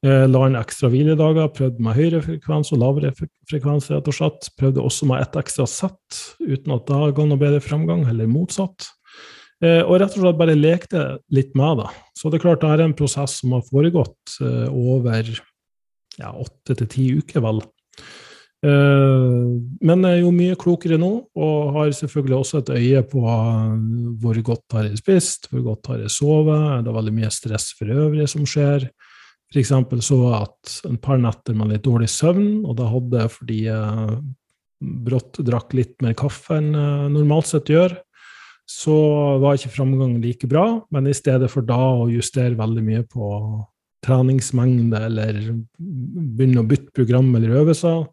Eh, 0.00 0.24
la 0.30 0.44
inn 0.48 0.56
ekstra 0.56 0.88
hviledager, 0.88 1.50
prøvde 1.52 1.82
med 1.84 1.98
høyere 1.98 2.22
frekvens 2.24 2.70
og 2.72 2.80
lavere 2.80 3.10
frekvens. 3.50 3.90
rett 3.90 4.08
og 4.08 4.16
slett. 4.16 4.48
Prøvde 4.56 4.80
også 4.80 5.10
med 5.10 5.20
ett 5.20 5.36
ekstra 5.36 5.66
sett, 5.68 6.20
uten 6.40 6.72
at 6.72 6.86
det 6.86 7.14
ga 7.18 7.26
noe 7.26 7.40
bedre 7.40 7.60
framgang, 7.60 8.06
eller 8.08 8.30
motsatt. 8.30 8.88
Eh, 9.60 9.82
og 9.82 9.98
rett 10.00 10.14
og 10.16 10.22
slett 10.22 10.38
bare 10.40 10.56
lekte 10.56 11.18
litt 11.34 11.52
med 11.58 11.82
det. 11.82 11.90
Så 12.16 12.30
det 12.30 12.38
er 12.38 12.46
klart 12.46 12.62
det 12.62 12.70
er 12.72 12.86
en 12.86 12.96
prosess 12.96 13.40
som 13.42 13.52
har 13.52 13.66
foregått 13.66 14.38
eh, 14.40 14.70
over 14.70 15.28
åtte 16.20 16.76
til 16.76 16.88
ti 16.88 17.04
uker, 17.20 17.42
vel. 17.44 17.60
Men 18.60 20.02
jeg 20.04 20.18
er 20.18 20.18
jo 20.20 20.32
mye 20.36 20.56
klokere 20.60 20.98
nå, 21.00 21.10
og 21.32 21.70
har 21.78 21.92
selvfølgelig 21.96 22.36
også 22.36 22.60
et 22.60 22.72
øye 22.76 23.02
på 23.08 23.22
hvor 24.20 24.40
godt 24.44 24.76
har 24.76 24.88
jeg 24.90 25.00
spist, 25.00 25.48
hvor 25.52 25.64
godt 25.70 25.88
har 25.92 26.02
jeg 26.02 26.12
sovet, 26.12 26.84
det 26.84 26.92
er 26.92 26.98
veldig 26.98 27.14
mye 27.16 27.30
stress 27.32 27.70
for 27.78 27.88
øvrig 27.94 28.28
som 28.28 28.44
skjer. 28.48 28.84
F.eks. 29.50 29.72
så 30.06 30.18
at 30.36 30.76
en 30.86 31.00
par 31.02 31.18
netter 31.18 31.56
med 31.58 31.72
litt 31.72 31.82
dårlig 31.86 32.10
søvn, 32.12 32.60
og 32.68 32.76
da 32.78 32.86
hadde 32.92 33.24
jeg 33.24 33.34
fordi 33.38 33.58
jeg 33.64 34.20
brått 34.80 35.40
drakk 35.44 35.74
litt 35.76 35.96
mer 36.04 36.14
kaffe 36.16 36.60
enn 36.60 36.70
normalt 37.12 37.48
sett 37.50 37.72
gjør, 37.72 37.96
så 38.70 38.94
var 39.42 39.58
ikke 39.58 39.72
framgangen 39.74 40.22
like 40.22 40.46
bra. 40.48 40.84
Men 40.94 41.08
i 41.10 41.16
stedet 41.16 41.50
for 41.50 41.66
da 41.66 41.80
å 42.04 42.08
justere 42.12 42.54
veldig 42.60 42.84
mye 42.86 43.02
på 43.10 43.32
treningsmengde 44.06 45.00
eller 45.08 45.40
begynne 45.76 46.62
å 46.62 46.68
bytte 46.68 46.94
program 46.96 47.34
eller 47.36 47.58
øvelser, 47.64 48.06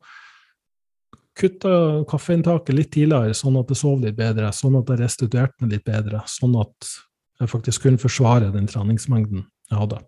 kutta 1.37 1.71
kaffeinntaket 2.09 2.75
litt 2.75 2.91
tidligere, 2.95 3.35
sånn 3.37 3.59
at 3.59 3.71
jeg 3.71 3.81
sov 3.81 4.03
litt 4.03 4.17
bedre, 4.17 4.51
sånn 4.55 4.77
at 4.79 4.91
jeg 4.91 5.01
restituerte 5.03 5.63
meg 5.63 5.77
litt 5.77 5.87
bedre, 5.87 6.21
sånn 6.31 6.55
at 6.61 6.91
jeg 7.41 7.51
faktisk 7.51 7.85
kunne 7.85 8.01
forsvare 8.01 8.51
den 8.53 8.69
treningsmengden 8.69 9.45
jeg 9.71 9.81
hadde. 9.81 10.01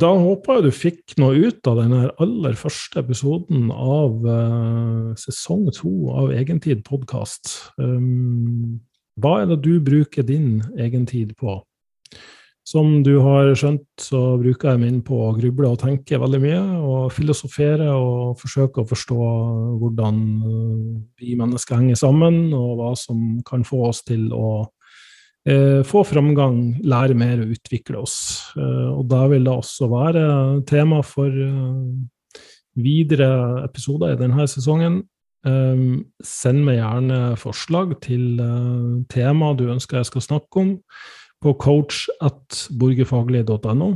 Da 0.00 0.12
håper 0.14 0.60
jeg 0.60 0.64
du 0.64 0.70
fikk 0.70 1.16
noe 1.18 1.48
ut 1.50 1.66
av 1.66 1.80
den 1.80 1.94
aller 2.22 2.54
første 2.58 3.00
episoden 3.02 3.72
av 3.74 4.22
uh, 4.22 5.10
sesong 5.18 5.66
to 5.74 5.90
av 6.14 6.30
Egentid 6.30 6.84
podkast. 6.86 7.56
Um, 7.74 8.78
hva 9.20 9.40
er 9.42 9.50
det 9.50 9.58
du 9.66 9.80
bruker 9.82 10.22
din 10.26 10.60
egentid 10.78 11.34
på? 11.40 11.58
Som 12.66 13.00
du 13.02 13.14
har 13.24 13.48
skjønt, 13.56 13.86
så 13.98 14.36
bruker 14.38 14.74
jeg 14.74 14.80
min 14.82 14.98
på 15.04 15.16
å 15.16 15.32
gruble 15.34 15.70
og 15.72 15.80
tenke 15.80 16.18
veldig 16.20 16.40
mye, 16.42 16.60
og 16.84 17.12
filosofere 17.14 17.88
og 17.96 18.36
forsøke 18.38 18.82
å 18.82 18.88
forstå 18.88 19.20
hvordan 19.80 20.18
eh, 20.44 20.98
vi 21.22 21.38
mennesker 21.40 21.80
henger 21.80 21.98
sammen, 21.98 22.52
og 22.54 22.74
hva 22.78 22.92
som 23.00 23.40
kan 23.48 23.64
få 23.66 23.86
oss 23.88 24.02
til 24.04 24.28
å 24.36 24.52
eh, 25.48 25.80
få 25.88 26.04
framgang, 26.06 26.82
lære 26.84 27.16
mer 27.18 27.40
og 27.42 27.56
utvikle 27.56 28.02
oss. 28.04 28.18
Eh, 28.52 28.90
og 28.92 29.06
da 29.10 29.24
vil 29.32 29.48
det 29.48 29.56
også 29.56 29.88
være 29.90 30.26
tema 30.68 31.00
for 31.06 31.32
videre 32.80 33.30
episoder 33.64 34.12
i 34.12 34.20
denne 34.20 34.46
sesongen. 34.48 35.00
Send 35.40 36.60
meg 36.66 36.76
gjerne 36.76 37.18
forslag 37.40 37.94
til 38.04 38.36
tema 39.08 39.54
du 39.56 39.64
ønsker 39.72 39.96
jeg 39.98 40.08
skal 40.10 40.24
snakke 40.26 40.60
om, 40.60 40.74
på 41.40 41.54
coach 41.60 42.06
at 42.20 42.66
borgerfaglig.no. 42.80 43.90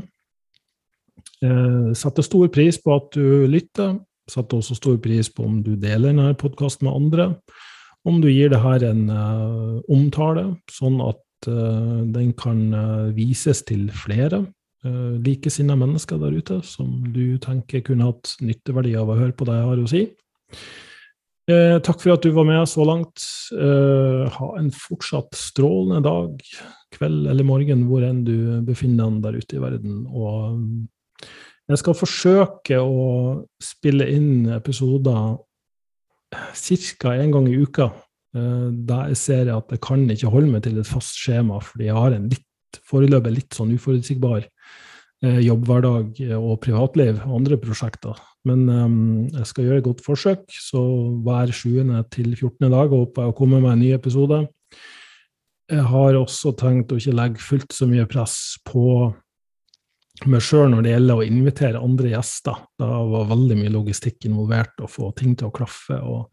Eh, 1.45 1.92
setter 1.97 2.24
stor 2.24 2.49
pris 2.53 2.80
på 2.80 2.97
at 2.97 3.12
du 3.16 3.47
lytter. 3.51 3.99
Setter 4.30 4.61
også 4.62 4.78
stor 4.78 4.97
pris 5.05 5.28
på 5.28 5.45
om 5.45 5.61
du 5.64 5.74
deler 5.76 6.11
denne 6.11 6.32
podkasten 6.40 6.88
med 6.88 6.97
andre 6.97 7.28
om 8.05 8.20
du 8.20 8.28
gir 8.28 8.53
det 8.53 8.61
her 8.61 8.84
en 8.86 9.07
uh, 9.09 9.80
omtale, 9.92 10.49
sånn 10.72 11.01
at 11.05 11.49
uh, 11.49 12.05
den 12.12 12.34
kan 12.36 12.66
uh, 12.76 13.12
vises 13.16 13.64
til 13.64 13.86
flere 13.97 14.45
uh, 14.84 15.14
likesinnede 15.24 15.80
mennesker 15.80 16.20
der 16.20 16.36
ute 16.36 16.61
som 16.68 16.99
du 17.14 17.38
tenker 17.42 17.84
kunne 17.86 18.11
hatt 18.11 18.36
nytteverdi 18.45 18.95
av 19.01 19.12
å 19.12 19.18
høre 19.20 19.36
på 19.36 19.49
det 19.49 19.57
jeg 19.57 19.70
har 19.70 19.84
å 19.84 19.92
si. 19.95 20.03
Takk 21.45 22.01
for 22.01 22.14
at 22.14 22.24
du 22.24 22.30
var 22.32 22.47
med 22.49 22.62
så 22.70 22.86
langt. 22.88 23.24
ha 23.53 24.49
en 24.59 24.70
fortsatt 24.72 25.36
strålende 25.36 26.01
dag, 26.07 26.38
kveld 26.95 27.26
eller 27.28 27.45
morgen, 27.45 27.84
hvor 27.88 28.05
enn 28.07 28.22
du 28.24 28.62
befinner 28.64 29.11
deg 29.11 29.26
der 29.26 29.36
ute 29.42 29.59
i 29.59 29.62
verden. 29.62 29.99
Og 30.09 30.57
jeg 31.68 31.80
skal 31.80 31.97
forsøke 31.97 32.80
å 32.80 33.05
spille 33.62 34.09
inn 34.12 34.49
episoder 34.53 35.36
ca. 36.30 37.14
én 37.14 37.32
gang 37.32 37.49
i 37.49 37.61
uka. 37.61 37.92
der 38.34 38.72
da 38.72 39.07
jeg 39.09 39.16
ser 39.16 39.49
at 39.55 39.70
jeg 39.70 39.80
kan 39.80 40.11
ikke 40.11 40.32
holde 40.32 40.51
meg 40.51 40.64
til 40.64 40.78
et 40.78 40.88
fast 40.88 41.14
skjema, 41.14 41.61
fordi 41.62 41.86
jeg 41.86 41.95
har 41.95 42.12
en 42.12 42.28
litt, 42.28 42.80
foreløpig 42.82 43.30
litt 43.30 43.55
sånn 43.55 43.70
uforutsigbar 43.76 44.42
uh, 44.42 45.38
jobbhverdag 45.38 46.18
og 46.34 46.59
privatliv 46.61 47.20
og 47.22 47.36
andre 47.38 47.61
prosjekter. 47.62 48.18
Men 48.49 48.64
um, 48.68 48.97
jeg 49.32 49.49
skal 49.49 49.68
gjøre 49.68 49.80
et 49.80 49.86
godt 49.86 50.03
forsøk, 50.05 50.45
så 50.53 50.82
hver 51.24 51.53
7. 51.55 51.78
til 52.12 52.34
14. 52.34 52.68
dag 52.68 52.92
håper 52.92 53.24
jeg 53.24 53.32
å 53.32 53.36
komme 53.36 53.61
med 53.62 53.72
en 53.72 53.82
ny 53.84 53.92
episode. 53.97 54.42
Jeg 55.72 55.84
har 55.88 56.18
også 56.18 56.53
tenkt 56.61 56.92
å 56.92 56.99
ikke 57.01 57.16
legge 57.16 57.40
fullt 57.40 57.72
så 57.72 57.88
mye 57.88 58.05
press 58.11 58.59
på 58.68 59.14
meg 60.30 60.45
sjøl 60.45 60.68
når 60.70 60.84
det 60.84 60.92
gjelder 60.92 61.20
å 61.20 61.24
invitere 61.26 61.82
andre 61.82 62.12
gjester. 62.12 62.61
Da 62.78 62.90
var 63.09 63.32
veldig 63.32 63.57
mye 63.59 63.72
logistikk 63.72 64.28
involvert, 64.28 64.76
å 64.84 64.90
få 64.90 65.11
ting 65.16 65.32
til 65.38 65.49
å 65.49 65.55
klaffe. 65.55 65.97
og 65.99 66.28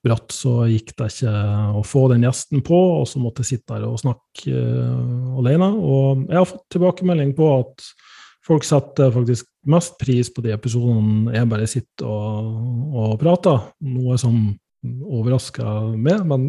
Bratt 0.00 0.32
så 0.32 0.62
gikk 0.70 0.94
det 0.96 1.10
ikke 1.12 1.34
å 1.76 1.82
få 1.84 2.06
den 2.14 2.24
gjesten 2.24 2.62
på, 2.64 2.78
og 3.02 3.04
så 3.10 3.20
måtte 3.20 3.44
jeg 3.44 3.58
sitte 3.58 3.74
der 3.74 3.90
og 3.90 3.98
snakke 4.00 4.54
uh, 4.54 5.34
alene. 5.42 5.68
Og 5.76 6.24
jeg 6.30 6.38
har 6.38 6.48
fått 6.48 6.64
tilbakemelding 6.72 7.34
på 7.36 7.50
at 7.58 7.90
folk 8.46 8.64
satte 8.64 9.10
faktisk 9.12 9.48
mest 9.68 9.98
pris 10.00 10.30
på 10.32 10.42
de 10.44 10.54
episodene 10.54 11.34
jeg 11.34 11.48
bare 11.50 11.68
sitter 11.68 12.08
og, 12.08 12.96
og 12.96 13.14
prater. 13.20 13.70
Noe 13.84 14.18
som 14.20 14.40
overrasker 14.80 15.96
meg, 16.00 16.24
men 16.28 16.48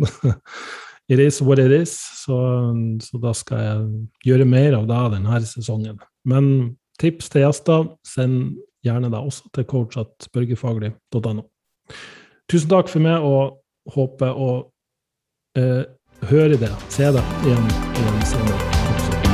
it 1.12 1.20
is 1.20 1.42
what 1.42 1.60
it 1.60 1.72
is. 1.72 1.96
Så, 2.24 2.38
så, 3.04 3.22
da 3.22 3.34
skal 3.38 3.66
jeg 3.66 4.32
gjøre 4.32 4.48
mer 4.48 4.80
av 4.80 4.88
det 4.90 5.02
denne 5.18 5.42
sesongen. 5.48 6.00
Men 6.28 6.76
tips 7.02 7.32
til 7.34 7.46
gjester, 7.46 7.90
send 8.08 8.60
gjerne 8.86 9.12
deg 9.12 9.32
også 9.32 9.52
til 9.56 9.68
coach.børgefaglig.no. 9.70 11.48
Tusen 12.52 12.72
takk 12.72 12.92
for 12.92 13.04
meg, 13.04 13.24
og 13.24 13.94
håper 13.96 14.38
å 14.38 14.52
eh, 15.58 15.84
høre 16.32 16.60
det, 16.62 16.72
se 16.94 17.12
det 17.16 17.26
igjen 17.46 17.70
i 17.72 18.08
en 18.08 18.26
senere. 18.30 19.31